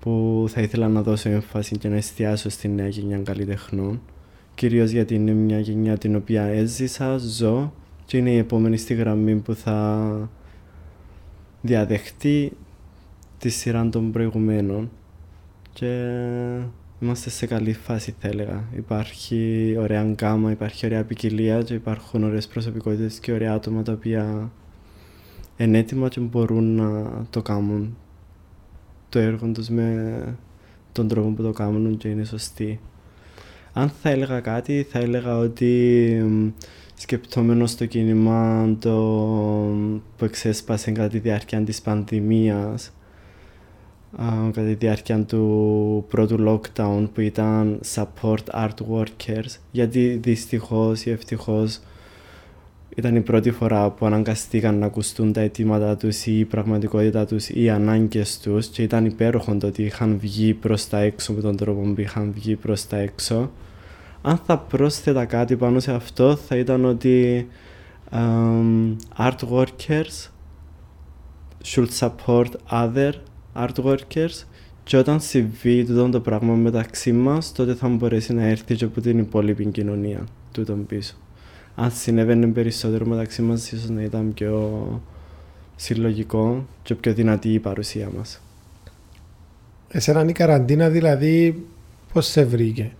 που 0.00 0.44
θα 0.48 0.60
ήθελα 0.60 0.88
να 0.88 1.02
δώσω 1.02 1.28
έμφαση 1.28 1.76
και 1.78 1.88
να 1.88 1.96
εστιάσω 1.96 2.48
στη 2.48 2.68
νέα 2.68 2.88
γενιά 2.88 3.18
καλλιτεχνών. 3.18 4.00
Κυρίως 4.54 4.90
γιατί 4.90 5.14
είναι 5.14 5.32
μια 5.32 5.58
γενιά 5.58 5.98
την 5.98 6.16
οποία 6.16 6.42
έζησα, 6.42 7.18
ζω 7.18 7.72
και 8.04 8.16
είναι 8.16 8.30
η 8.30 8.38
επόμενη 8.38 8.76
στη 8.76 8.94
γραμμή 8.94 9.34
που 9.34 9.54
θα 9.54 10.30
διαδεχτεί 11.64 12.52
τη 13.38 13.48
σειρά 13.48 13.88
των 13.88 14.12
προηγουμένων 14.12 14.90
και 15.72 16.10
είμαστε 17.00 17.30
σε 17.30 17.46
καλή 17.46 17.72
φάση 17.72 18.14
θα 18.18 18.28
έλεγα. 18.28 18.64
Υπάρχει 18.76 19.74
ωραία 19.78 20.02
γκάμα, 20.02 20.50
υπάρχει 20.50 20.86
ωραία 20.86 21.04
ποικιλία 21.04 21.62
και 21.62 21.74
υπάρχουν 21.74 22.24
ωραίες 22.24 22.46
προσωπικότητες 22.46 23.18
και 23.18 23.32
ωραία 23.32 23.52
άτομα 23.52 23.82
τα 23.82 23.92
οποία 23.92 24.50
είναι 25.56 25.78
έτοιμα 25.78 26.08
και 26.08 26.20
μπορούν 26.20 26.74
να 26.74 27.10
το 27.30 27.42
κάνουν 27.42 27.96
το 29.08 29.18
έργο 29.18 29.52
τους 29.52 29.68
με 29.68 30.38
τον 30.92 31.08
τρόπο 31.08 31.28
που 31.28 31.42
το 31.42 31.52
κάνουν 31.52 31.96
και 31.96 32.08
είναι 32.08 32.24
σωστοί. 32.24 32.80
Αν 33.72 33.88
θα 33.88 34.10
έλεγα 34.10 34.40
κάτι, 34.40 34.86
θα 34.90 34.98
έλεγα 34.98 35.38
ότι 35.38 36.22
σκεπτόμενος 36.94 37.74
το 37.74 37.86
κίνημα 37.86 38.68
το 38.78 38.94
που 40.16 40.24
εξέσπασε 40.24 40.90
κατά 40.90 41.08
τη 41.08 41.18
διάρκεια 41.18 41.60
της 41.60 41.82
πανδημίας 41.82 42.92
κατά 44.52 44.66
τη 44.66 44.74
διάρκεια 44.74 45.24
του 45.24 46.04
πρώτου 46.08 46.36
lockdown 46.48 47.08
που 47.14 47.20
ήταν 47.20 47.80
support 47.94 48.44
art 48.52 48.76
workers 48.92 49.56
γιατί 49.70 50.20
δυστυχώς 50.22 51.04
ή 51.04 51.10
ευτυχώς 51.10 51.80
ήταν 52.96 53.16
η 53.16 53.20
πρώτη 53.20 53.50
φορά 53.50 53.90
που 53.90 54.06
αναγκαστήκαν 54.06 54.78
να 54.78 54.86
ακουστούν 54.86 55.32
τα 55.32 55.40
αιτήματά 55.40 55.96
τους 55.96 56.26
ή 56.26 56.38
η 56.38 56.44
πραγματικότητά 56.44 57.26
τους 57.26 57.48
ή 57.48 57.62
οι 57.62 57.70
ανάγκες 57.70 58.38
τους 58.38 58.66
και 58.66 58.82
ήταν 58.82 59.04
υπέροχο 59.04 59.56
το 59.56 59.66
ότι 59.66 59.82
είχαν 59.82 60.18
βγει 60.18 60.54
προς 60.54 60.88
τα 60.88 60.98
έξω 60.98 61.32
με 61.32 61.40
τον 61.40 61.56
τρόπο 61.56 61.80
που 61.80 62.00
είχαν 62.00 62.32
βγει 62.34 62.56
προς 62.56 62.86
τα 62.86 62.96
έξω. 62.96 63.50
Αν 64.26 64.40
θα 64.46 64.58
πρόσθετα 64.58 65.24
κάτι 65.24 65.56
πάνω 65.56 65.80
σε 65.80 65.92
αυτό 65.92 66.36
θα 66.36 66.56
ήταν 66.56 66.84
ότι 66.84 67.46
um, 68.12 68.96
art 69.18 69.38
workers 69.50 70.30
should 71.64 71.88
support 71.98 72.48
other 72.70 73.12
art 73.54 73.84
workers 73.84 74.44
και 74.84 74.96
όταν 74.96 75.20
συμβεί 75.20 75.84
τούτο 75.84 76.08
το 76.08 76.20
πράγμα 76.20 76.54
μεταξύ 76.54 77.12
μας, 77.12 77.52
τότε 77.52 77.74
θα 77.74 77.88
μπορέσει 77.88 78.32
να 78.32 78.42
έρθει 78.42 78.74
και 78.74 78.84
από 78.84 79.00
την 79.00 79.18
υπόλοιπη 79.18 79.64
κοινωνία 79.64 80.26
τούτον 80.52 80.86
πίσω 80.86 81.14
αν 81.74 81.90
συνέβαινε 81.90 82.46
περισσότερο 82.46 83.06
μεταξύ 83.06 83.42
μας 83.42 83.72
ίσως 83.72 83.88
να 83.88 84.02
ήταν 84.02 84.34
πιο 84.34 85.02
συλλογικό 85.76 86.66
και 86.82 86.94
πιο 86.94 87.14
δυνατή 87.14 87.52
η 87.52 87.58
παρουσία 87.58 88.10
μας. 88.16 88.40
Εσένα 89.88 90.24
η 90.28 90.32
καραντίνα 90.32 90.88
δηλαδή 90.88 91.66
πώς 92.12 92.26
σε 92.26 92.44
βρήκε; 92.44 92.92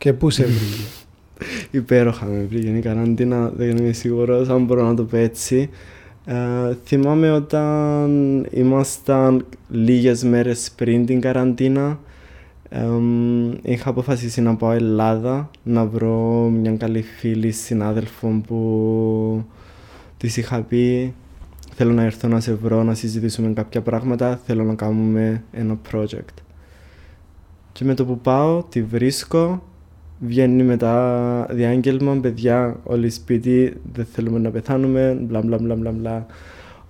Και 0.00 0.12
πού 0.12 0.30
σε 0.30 0.44
βρήκε; 0.44 0.82
Υπέροχα 1.78 2.26
με 2.26 2.46
βρήκε 2.50 2.68
η 2.68 2.80
καραντίνα, 2.80 3.48
δεν 3.56 3.76
είμαι 3.76 3.92
σίγουρος 3.92 4.48
αν 4.48 4.64
μπορώ 4.64 4.86
να 4.86 4.94
το 4.94 5.04
πω 5.04 5.16
έτσι. 5.16 5.70
Ε, 6.24 6.34
θυμάμαι 6.84 7.30
όταν 7.30 8.46
ήμασταν 8.50 9.46
λίγες 9.68 10.24
μέρες 10.24 10.70
πριν 10.76 11.06
την 11.06 11.20
καραντίνα 11.20 11.98
είχα 13.62 13.90
αποφασίσει 13.90 14.40
να 14.40 14.56
πάω 14.56 14.72
Ελλάδα 14.72 15.50
να 15.62 15.86
βρω 15.86 16.48
μια 16.48 16.76
καλή 16.76 17.02
φίλη 17.02 17.50
συνάδελφο 17.50 18.42
που 18.46 19.44
της 20.16 20.36
είχα 20.36 20.62
πει 20.62 21.14
θέλω 21.74 21.92
να 21.92 22.02
έρθω 22.02 22.28
να 22.28 22.40
σε 22.40 22.54
βρω 22.54 22.82
να 22.82 22.94
συζητήσουμε 22.94 23.52
κάποια 23.52 23.80
πράγματα 23.80 24.40
θέλω 24.46 24.64
να 24.64 24.74
κάνουμε 24.74 25.42
ένα 25.52 25.78
project 25.92 26.34
και 27.72 27.84
με 27.84 27.94
το 27.94 28.04
που 28.04 28.18
πάω 28.18 28.62
τη 28.62 28.82
βρίσκω 28.82 29.62
βγαίνει 30.20 30.62
μετά 30.62 31.46
διάγγελμα 31.50 32.16
παιδιά 32.16 32.80
όλοι 32.84 33.10
σπίτι 33.10 33.76
δεν 33.92 34.04
θέλουμε 34.04 34.38
να 34.38 34.50
πεθάνουμε 34.50 35.18
μπλα 35.20 35.40
μπλα 35.42 35.58
μπλα 35.58 35.74
μπλα 35.74 35.90
μπλα 35.90 36.26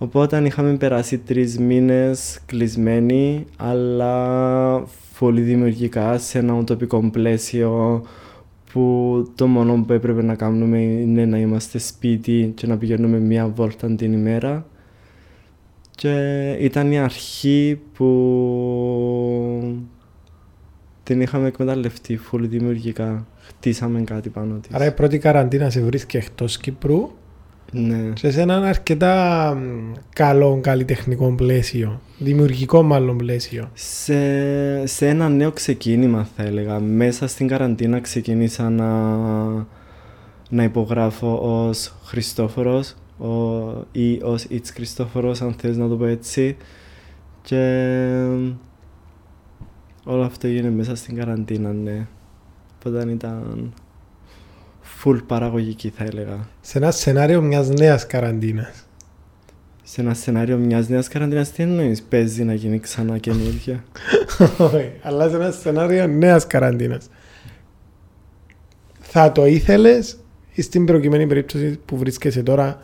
Οπότε 0.02 0.42
είχαμε 0.46 0.76
περάσει 0.76 1.18
τρεις 1.18 1.58
μήνες 1.58 2.40
κλεισμένοι, 2.46 3.44
αλλά 3.56 4.84
πολύ 5.18 5.40
δημιουργικά 5.40 6.18
σε 6.18 6.38
ένα 6.38 6.52
ουτοπικό 6.52 7.10
πλαίσιο 7.10 8.02
που 8.72 9.24
το 9.34 9.46
μόνο 9.46 9.84
που 9.86 9.92
έπρεπε 9.92 10.22
να 10.22 10.34
κάνουμε 10.34 10.78
είναι 10.78 11.24
να 11.24 11.38
είμαστε 11.38 11.78
σπίτι 11.78 12.52
και 12.56 12.66
να 12.66 12.76
πηγαίνουμε 12.76 13.18
μία 13.18 13.48
βόλτα 13.48 13.94
την 13.94 14.12
ημέρα. 14.12 14.66
Και 15.90 16.50
ήταν 16.60 16.92
η 16.92 16.98
αρχή 16.98 17.80
που 17.94 18.06
την 21.10 21.20
είχαμε 21.20 21.46
εκμεταλλευτεί 21.46 22.20
πολύ 22.30 22.46
δημιουργικά. 22.46 23.26
Χτίσαμε 23.46 24.00
κάτι 24.00 24.28
πάνω 24.28 24.54
της. 24.54 24.74
Άρα 24.74 24.84
η 24.84 24.92
πρώτη 24.92 25.18
καραντίνα 25.18 25.70
σε 25.70 25.80
βρίσκει 25.80 26.16
εκτός 26.16 26.58
Κύπρου 26.58 27.10
ναι. 27.72 28.12
σε 28.14 28.40
ένα 28.40 28.56
αρκετά 28.56 29.56
καλό 30.14 30.58
καλλιτεχνικό 30.62 31.32
πλαίσιο, 31.32 32.00
δημιουργικό 32.18 32.82
μάλλον 32.82 33.16
πλαίσιο. 33.16 33.70
Σε, 33.74 34.86
σε 34.86 35.08
ένα 35.08 35.28
νέο 35.28 35.52
ξεκίνημα 35.52 36.28
θα 36.36 36.42
έλεγα. 36.42 36.80
Μέσα 36.80 37.26
στην 37.26 37.46
καραντίνα 37.46 38.00
ξεκίνησα 38.00 38.70
να, 38.70 39.16
να 40.50 40.62
υπογράφω 40.62 41.34
ως 41.68 41.94
Χριστόφορος 42.04 42.94
ο, 43.18 43.28
ή 43.92 44.20
ως 44.22 44.46
It's 44.50 44.70
Χριστόφορος 44.74 45.42
αν 45.42 45.54
θες 45.58 45.76
να 45.76 45.88
το 45.88 45.96
πω 45.96 46.04
έτσι 46.04 46.56
και 47.42 47.56
όλο 50.10 50.22
αυτό 50.22 50.46
έγινε 50.46 50.70
μέσα 50.70 50.94
στην 50.94 51.16
καραντίνα, 51.16 51.72
ναι. 51.72 52.06
Οπότε 52.76 53.10
ήταν 53.10 53.72
full 55.02 55.20
παραγωγική 55.26 55.88
θα 55.88 56.04
έλεγα. 56.04 56.48
Σε 56.60 56.78
ένα 56.78 56.90
σενάριο 56.90 57.42
μιας 57.42 57.68
νέας 57.68 58.06
καραντίνας. 58.06 58.86
Σε 59.82 60.00
ένα 60.00 60.14
σενάριο 60.14 60.56
μιας 60.56 60.88
νέας 60.88 61.08
καραντίνας 61.08 61.52
τι 61.52 61.62
εννοείς, 61.62 62.02
παίζει 62.02 62.44
να 62.44 62.54
γίνει 62.54 62.78
ξανά 62.80 63.18
καινούργια; 63.18 63.84
Όχι, 64.74 64.92
αλλά 65.02 65.28
σε 65.28 65.34
ένα 65.36 65.50
σενάριο 65.50 66.06
νέας 66.06 66.46
καραντίνας. 66.46 67.08
Θα 69.00 69.32
το 69.32 69.46
ήθελες 69.46 70.18
ή 70.52 70.62
στην 70.62 70.84
προκειμένη 70.84 71.26
περίπτωση 71.26 71.78
που 71.84 71.96
βρίσκεσαι 71.96 72.42
τώρα 72.42 72.82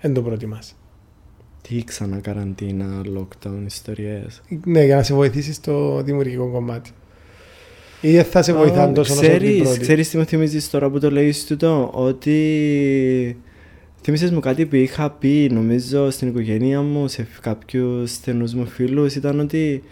δεν 0.00 0.14
το 0.14 0.22
προτιμάς; 0.22 0.76
Τι 1.68 1.84
ξανά 1.84 2.16
καραντίνα, 2.16 3.02
lockdown, 3.16 3.66
ιστορίες. 3.66 4.42
Ναι, 4.64 4.84
για 4.84 4.96
να 4.96 5.02
σε 5.02 5.14
βοηθήσεις 5.14 5.56
στο 5.56 6.02
δημιουργικό 6.04 6.50
κομμάτι. 6.50 6.90
Ή 8.00 8.22
θα 8.22 8.42
σε 8.42 8.52
βοηθάνε 8.52 8.92
τόσο 8.92 9.20
ξέρεις, 9.20 9.60
όσο 9.60 9.80
Ξέρεις 9.80 10.08
τι 10.08 10.16
με 10.16 10.24
θυμίζεις 10.24 10.70
τώρα 10.70 10.90
που 10.90 10.98
το 10.98 11.10
λέεις 11.10 11.46
τούτο, 11.46 11.90
ότι 11.94 13.36
θυμίσες 14.02 14.30
μου 14.30 14.40
κάτι 14.40 14.66
που 14.66 14.76
είχα 14.76 15.10
πει 15.10 15.48
νομίζω 15.52 16.10
στην 16.10 16.28
οικογένεια 16.28 16.82
μου, 16.82 17.08
σε 17.08 17.26
κάποιους 17.40 18.10
στενούς 18.10 18.54
μου 18.54 18.66
φίλους, 18.66 19.14
ήταν 19.14 19.40
ότι 19.40 19.82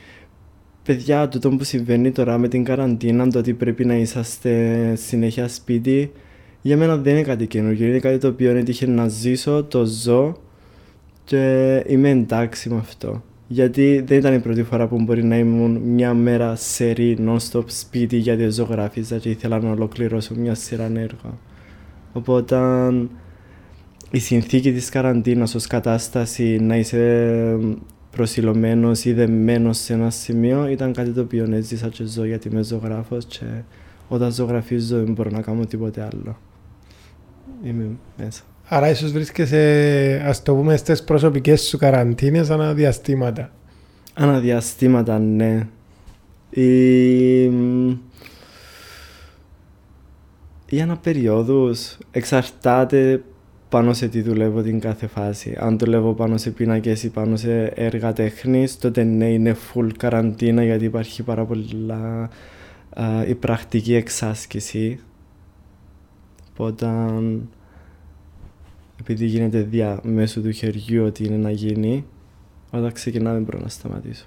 παιδιά, 0.83 1.29
τούτο 1.29 1.51
που 1.51 1.65
συμβαίνει 1.65 2.11
τώρα 2.11 2.39
με 2.39 2.49
την 2.49 2.65
καραντίνα, 2.65 3.29
το 3.29 3.39
ότι 3.39 3.55
πρέπει 3.55 3.85
να 3.85 3.95
είσαστε 3.95 4.93
συνέχεια 4.97 5.49
σπίτι, 5.49 6.13
για 6.63 6.77
μένα 6.77 6.97
δεν 6.97 7.13
είναι 7.13 7.23
κάτι 7.23 7.47
καινούργιο, 7.47 7.87
είναι 7.87 7.99
κάτι 7.99 8.19
το 8.19 8.29
οποίο 8.29 8.57
έτυχε 8.57 8.87
να 8.87 9.09
ζήσω, 9.09 9.65
το 9.65 9.85
ζω 9.85 10.37
και 11.25 11.85
είμαι 11.87 12.11
εντάξει 12.11 12.69
με 12.69 12.77
αυτό. 12.77 13.23
Γιατί 13.47 14.05
δεν 14.07 14.19
ήταν 14.19 14.35
η 14.35 14.39
πρώτη 14.39 14.63
φορά 14.63 14.89
που 14.89 15.03
μπορεί 15.03 15.25
να 15.25 15.39
ήμουν 15.39 15.77
μια 15.77 16.15
μέρα 16.15 16.57
σερή 16.57 17.19
non-stop 17.27 17.65
σπίτι 17.67 18.17
γιατί 18.17 18.51
ζωγράφιζα 18.51 19.19
και 19.19 19.31
ήθελα 19.31 19.61
να 19.61 19.71
ολοκληρώσω 19.71 20.35
μια 20.35 20.55
σειρά 20.55 20.85
έργα. 20.85 21.39
Οπότε 22.13 22.59
η 24.11 24.19
συνθήκη 24.19 24.73
της 24.73 24.89
καραντίνας 24.89 25.55
ως 25.55 25.67
κατάσταση 25.67 26.59
να 26.61 26.77
είσαι 26.77 27.59
προσιλωμένος 28.11 29.05
ή 29.05 29.13
δεμένος 29.13 29.79
σε 29.79 29.93
ένα 29.93 30.11
σημείο 30.11 30.67
ήταν 30.67 30.93
κάτι 30.93 31.11
το 31.11 31.21
οποίο 31.21 31.49
έζησα 31.53 31.89
και 31.89 32.05
ζω 32.05 32.25
γιατί 32.25 32.49
είμαι 32.49 32.63
ζωγράφος 32.63 33.25
και 33.25 33.45
όταν 34.09 34.33
ζωγραφίζω 34.33 35.05
δεν 35.05 35.13
μπορώ 35.13 35.31
να 35.31 35.41
κάνω 35.41 35.65
τίποτε 35.65 36.09
άλλο. 36.13 36.39
Είμαι 37.65 37.91
μέσα. 38.17 38.43
Άρα 38.75 38.91
ίσως 38.91 39.13
βρίσκεσαι, 39.13 40.23
ας 40.27 40.43
το 40.43 40.55
πούμε, 40.55 40.77
στις 40.77 41.05
προσωπικές 41.05 41.63
σου 41.63 41.79
καραντίνες 41.79 42.51
αναδιαστήματα. 42.51 43.51
Αναδιαστήματα, 44.15 45.19
ναι. 45.19 45.67
Η... 46.51 47.43
Οι 50.69 50.81
αναπεριόδους 50.83 51.99
εξαρτάται 52.11 53.23
πάνω 53.69 53.93
σε 53.93 54.09
τι 54.09 54.23
δουλεύω 54.23 54.63
την 54.63 54.81
κάθε 54.81 55.07
φάση. 55.07 55.57
Αν 55.59 55.79
δουλεύω 55.79 56.13
πάνω 56.13 56.37
σε 56.37 56.51
πίνακες 56.51 57.03
ή 57.03 57.11
πάνω 57.11 57.37
σε 57.37 57.65
έργα 57.65 58.13
τέχνης, 58.13 58.79
τότε 58.79 59.05
ναι, 59.05 59.33
είναι 59.33 59.57
full 59.73 59.89
καραντίνα 59.99 60.65
γιατί 60.65 60.85
υπάρχει 60.85 61.23
πάρα 61.23 61.45
πολλά 61.45 62.31
η 63.29 63.35
πρακτική 63.35 63.95
εξάσκηση. 63.95 65.01
Οπότε 66.53 66.87
επειδή 69.05 69.27
γίνεται 69.27 69.61
δια 69.61 70.01
μέσω 70.03 70.41
του 70.41 70.51
χεριού 70.51 71.05
ότι 71.05 71.25
είναι 71.25 71.37
να 71.37 71.51
γίνει, 71.51 72.05
όταν 72.71 72.93
ξεκινάμε 72.93 73.39
μπορώ 73.39 73.59
να 73.59 73.69
σταματήσω. 73.69 74.25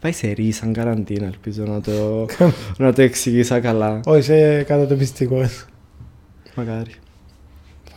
Πάει 0.00 0.12
σε 0.12 0.30
ρί 0.30 0.50
σαν 0.50 0.72
καραντίνα, 0.72 1.26
ελπίζω 1.26 1.64
να 1.64 1.80
το, 1.80 2.26
να 2.84 2.92
το 2.92 3.02
εξηγήσα 3.02 3.60
καλά. 3.60 4.00
Όχι, 4.04 4.18
είσαι 4.18 4.64
κάτω 4.66 4.86
το 4.86 4.96
πιστικό. 4.96 5.48
Μακάρι. 6.54 6.90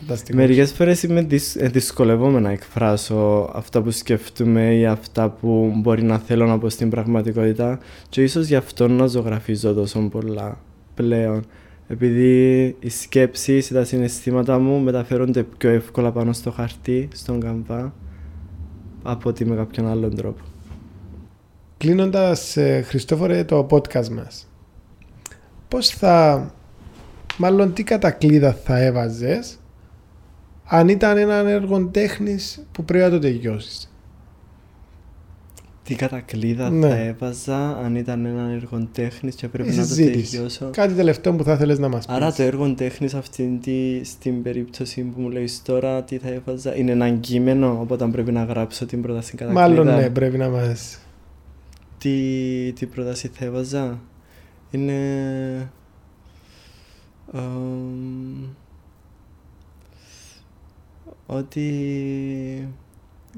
Φανταστικός. 0.00 0.40
Μερικές 0.40 0.72
φορές 0.72 1.02
είμαι 1.02 1.22
δυσ... 1.22 1.56
ε, 1.56 1.68
δυσκολευόμαι 1.68 2.40
να 2.40 2.50
εκφράσω 2.50 3.50
αυτά 3.54 3.82
που 3.82 3.90
σκέφτομαι 3.90 4.74
ή 4.74 4.86
αυτά 4.86 5.30
που 5.30 5.72
μπορεί 5.76 6.02
να 6.02 6.18
θέλω 6.18 6.46
να 6.46 6.58
πω 6.58 6.68
στην 6.68 6.90
πραγματικότητα 6.90 7.78
και 8.08 8.22
ίσως 8.22 8.46
γι' 8.46 8.56
αυτό 8.56 8.88
να 8.88 9.06
ζωγραφίζω 9.06 9.74
τόσο 9.74 10.00
πολλά 10.00 10.58
πλέον. 10.94 11.44
Επειδή 11.86 12.64
οι 12.80 12.88
σκέψεις 12.88 13.70
ή 13.70 13.72
τα 13.74 13.84
συναισθήματα 13.84 14.58
μου 14.58 14.78
μεταφέρονται 14.78 15.42
πιο 15.42 15.70
εύκολα 15.70 16.12
πάνω 16.12 16.32
στο 16.32 16.50
χαρτί, 16.50 17.08
στον 17.14 17.40
καμβά, 17.40 17.94
από 19.02 19.28
ότι 19.28 19.44
με 19.44 19.56
κάποιον 19.56 19.86
άλλον 19.86 20.16
τρόπο. 20.16 20.42
Κλείνοντας, 21.76 22.56
ε, 22.56 22.82
Χριστόφορε, 22.82 23.44
το 23.44 23.66
podcast 23.70 24.08
μας. 24.08 24.48
Πώς 25.68 25.88
θα... 25.88 26.50
Μάλλον 27.38 27.72
τι 27.72 27.82
κατακλείδα 27.82 28.52
θα 28.52 28.78
έβαζες 28.78 29.58
αν 30.64 30.88
ήταν 30.88 31.16
ένα 31.16 31.34
έργο 31.34 31.86
τέχνης 31.86 32.66
που 32.72 32.84
πρέπει 32.84 33.04
να 33.04 33.10
το 33.10 33.18
τελειώσεις; 33.18 33.93
Τι 35.84 35.94
κατακλείδα 35.94 36.70
Ναι. 36.70 36.88
θα 36.88 36.96
έβαζα 36.96 37.76
αν 37.78 37.96
ήταν 37.96 38.24
ένα 38.24 38.50
έργο 38.50 38.88
τέχνης 38.92 39.34
και 39.34 39.48
πρέπει 39.48 39.68
Η 39.72 39.74
να 39.76 39.82
το 39.82 39.88
συζήτηση. 39.88 40.30
τελειώσω. 40.32 40.68
Κάτι 40.72 40.94
τελευταίο 40.94 41.32
που 41.34 41.44
θα 41.44 41.52
ήθελες 41.52 41.78
να 41.78 41.88
μας 41.88 42.06
πεις. 42.06 42.14
Άρα 42.14 42.32
το 42.32 42.42
έργο 42.42 42.74
τέχνης 42.74 43.14
αυτή 43.14 43.58
τη, 43.62 44.04
στην 44.04 44.42
περίπτωση 44.42 45.02
που 45.02 45.20
μου 45.20 45.28
λέει 45.30 45.48
τώρα 45.64 46.02
τι 46.02 46.18
θα 46.18 46.28
έβαζα 46.28 46.76
είναι 46.76 46.92
ένα 46.92 47.10
κείμενο 47.10 47.78
οπότε 47.80 48.06
πρέπει 48.06 48.32
να 48.32 48.44
γράψω 48.44 48.86
την 48.86 49.02
πρόταση 49.02 49.36
κατακλείδα. 49.36 49.68
Μάλλον 49.68 49.86
ναι, 49.86 50.10
πρέπει 50.10 50.38
να 50.38 50.48
μας... 50.48 50.98
Τι, 51.98 52.72
τι 52.72 52.86
πρόταση 52.86 53.30
θα 53.34 53.44
έβαζα; 53.44 54.00
Είναι... 54.70 54.92
εμ, 57.34 58.44
ότι 61.26 62.68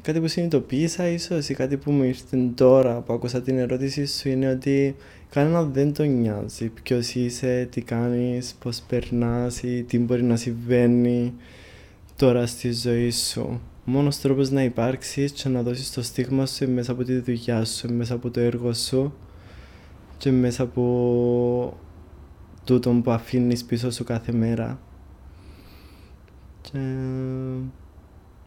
κάτι 0.02 0.20
που 0.20 0.28
συνειδητοποίησα 0.28 1.08
ίσως 1.08 1.48
ή 1.48 1.54
κάτι 1.54 1.76
που 1.76 1.90
μου 1.90 2.02
ήρθε 2.02 2.50
τώρα 2.54 3.00
που 3.00 3.12
άκουσα 3.12 3.42
την 3.42 3.58
ερώτηση 3.58 4.06
σου 4.06 4.28
είναι 4.28 4.50
ότι 4.50 4.96
κανένα 5.30 5.62
δεν 5.62 5.92
τον 5.92 6.20
νοιάζει 6.20 6.68
ποιος 6.82 7.14
είσαι, 7.14 7.68
τι 7.70 7.80
κάνεις, 7.80 8.54
πώς 8.54 8.82
περνάς 8.88 9.62
ή 9.62 9.82
τι 9.82 9.98
μπορεί 9.98 10.22
να 10.22 10.36
συμβαίνει 10.36 11.34
τώρα 12.16 12.46
στη 12.46 12.72
ζωή 12.72 13.10
σου. 13.10 13.60
Ο 13.86 13.90
μόνος 13.90 14.20
τρόπος 14.20 14.50
να 14.50 14.62
υπάρξεις 14.62 15.32
και 15.32 15.48
να 15.48 15.62
δώσεις 15.62 15.92
το 15.92 16.02
στίγμα 16.02 16.46
σου 16.46 16.64
είναι 16.64 16.72
μέσα 16.72 16.92
από 16.92 17.04
τη 17.04 17.18
δουλειά 17.18 17.64
σου, 17.64 17.86
είναι 17.86 17.96
μέσα 17.96 18.14
από 18.14 18.30
το 18.30 18.40
έργο 18.40 18.72
σου 18.72 19.14
και 20.18 20.30
μέσα 20.30 20.62
από 20.62 21.78
τούτον 22.64 23.02
που 23.02 23.10
αφήνεις 23.10 23.64
πίσω 23.64 23.90
σου 23.90 24.04
κάθε 24.04 24.32
μέρα. 24.32 24.80
Και 26.60 26.78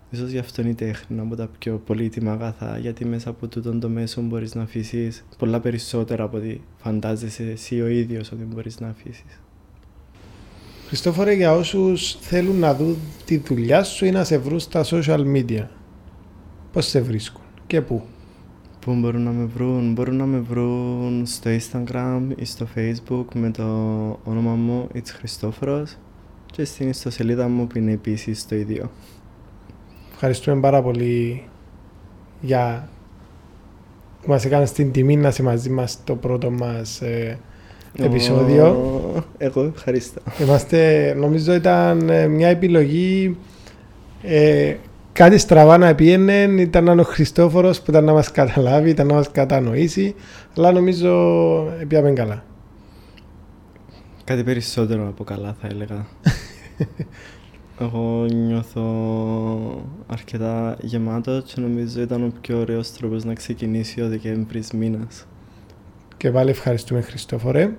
ίσως 0.10 0.30
γι' 0.30 0.38
αυτό 0.38 0.62
είναι 0.62 0.70
η 0.70 0.74
τέχνη 0.74 1.20
από 1.20 1.36
τα 1.36 1.50
πιο 1.60 1.82
πολύτιμα 1.86 2.32
αγαθά, 2.32 2.78
γιατί 2.78 3.06
μέσα 3.06 3.30
από 3.30 3.48
τούτον 3.48 3.80
το 3.80 3.90
μέσο 3.90 4.22
μπορείς 4.22 4.56
να 4.56 4.62
αφήσεις 4.62 5.26
πολλά 5.38 5.60
περισσότερα 5.60 6.24
από 6.24 6.38
ό,τι 6.38 6.60
φαντάζεσαι 6.78 7.44
εσύ 7.44 7.82
ο 7.82 7.88
ίδιος 7.88 8.32
ότι 8.32 8.44
μπορείς 8.44 8.80
να 8.80 8.88
αφήσεις. 8.88 9.40
Χριστόφορε, 10.88 11.34
για 11.34 11.54
όσους 11.54 12.18
θέλουν 12.22 12.60
να 12.60 12.76
δουν 12.76 12.98
τη 13.26 13.38
δουλειά 13.38 13.84
σου 13.84 14.06
ή 14.06 14.12
να 14.12 14.24
σε 14.24 14.38
βρουν 14.38 14.60
στα 14.60 14.86
social 14.86 15.36
media, 15.36 15.66
πώς 16.72 16.86
σε 16.86 17.02
βρίσκουν 17.02 17.42
και 17.68 17.82
πού; 17.82 18.04
Πού 18.80 18.96
μπορούν 18.96 19.22
να 19.22 19.32
με 19.32 19.46
βρουν, 19.46 19.94
μπορούν 19.94 20.16
να 20.16 20.26
με 20.26 20.40
βρουν 20.40 21.26
στο 21.26 21.50
Instagram 21.50 22.22
ή 22.36 22.46
στο 22.46 22.68
Facebook 22.76 23.26
με 23.34 23.52
το 23.52 23.64
όνομα 24.24 24.54
μου 24.56 24.88
It's 24.94 25.10
Χριστόφορος 25.18 25.96
και 26.46 26.66
στην 26.66 26.90
ιστοσελίδα 26.90 27.48
μου 27.48 27.68
που 27.68 27.78
είναι 27.78 27.92
επίσης 27.92 28.48
το 28.48 28.56
ίδιο. 28.56 28.92
Ευχαριστούμε 30.22 30.60
πάρα 30.60 30.82
πολύ 30.82 31.44
για 32.42 32.90
που 34.22 34.30
μας 34.30 34.46
έκανες 34.46 34.72
την 34.72 34.92
τιμή 34.92 35.16
να 35.16 35.28
είσαι 35.28 35.44
μαζί 35.44 35.70
μας 35.70 36.00
το 36.04 36.16
πρώτο 36.16 36.52
μας 36.52 37.02
ε, 37.02 37.40
επεισόδιο. 37.98 38.66
Ω, 38.66 39.24
Εγώ 39.38 39.64
ευχαριστώ. 39.76 40.22
Είμαστε, 40.42 41.14
νομίζω 41.18 41.54
ήταν 41.54 42.10
ε, 42.10 42.28
μια 42.28 42.48
επιλογή 42.48 43.38
ε, 44.24 44.76
κάτι 45.14 45.38
στραβά 45.38 45.78
να 45.78 45.96
πήγαινε, 45.96 46.34
ήταν 46.58 46.84
να 46.84 46.92
είναι 46.92 47.02
ο 47.02 47.04
Χριστόφορος 47.04 47.82
που 47.82 47.92
ήταν 47.92 48.04
να 48.04 48.14
μας 48.14 48.32
καταλάβει, 48.32 48.90
ήταν 48.90 49.08
να 49.08 49.14
μας 49.14 49.32
κατανοήσει, 49.32 50.16
αλλά 50.58 50.72
νομίζω 50.72 51.14
πήγαμε 51.88 52.12
καλά. 52.12 52.44
Κάτι 54.24 54.44
περισσότερο 54.44 55.08
από 55.08 55.24
καλά 55.24 55.56
θα 55.62 55.68
έλεγα. 55.68 56.06
Εγώ 57.82 58.26
νιώθω 58.26 58.84
αρκετά 60.08 60.78
γεμάτος 60.82 61.44
και 61.54 61.62
νομίζω 61.62 62.02
ήταν 62.02 62.24
ο 62.24 62.32
πιο 62.42 62.60
ωραίος 62.60 62.92
τρόπος 62.92 63.24
να 63.24 63.34
ξεκινήσει 63.34 64.02
ο 64.02 64.08
Δεκέμβρης 64.08 64.72
μήνας. 64.72 65.26
Και 66.18 66.32
πάλι 66.32 66.50
ευχαριστούμε 66.50 67.02
Χριστόφορε. 67.02 67.72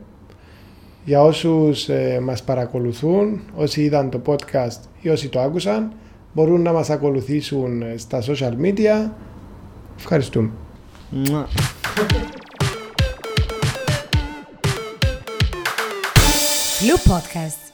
Για 1.05 1.23
όσους 1.23 1.89
ε, 1.89 2.21
μας 2.23 2.43
παρακολουθούν, 2.43 3.41
όσοι 3.55 3.83
είδαν 3.83 4.11
το 4.11 4.21
podcast 4.27 4.81
ή 5.01 5.09
όσοι 5.09 5.29
το 5.29 5.41
άκουσαν, 5.41 5.93
μπορούν 6.33 6.63
να 6.63 6.73
μας 6.73 6.91
ακολουθήσουν 6.91 7.83
ε, 7.83 7.95
στα 7.97 8.23
social 8.23 8.55
media. 8.63 9.11
Ευχαριστούμε. 9.99 10.51
Μουα. 11.11 11.47
Flu 16.81 17.13
Podcast. 17.13 17.70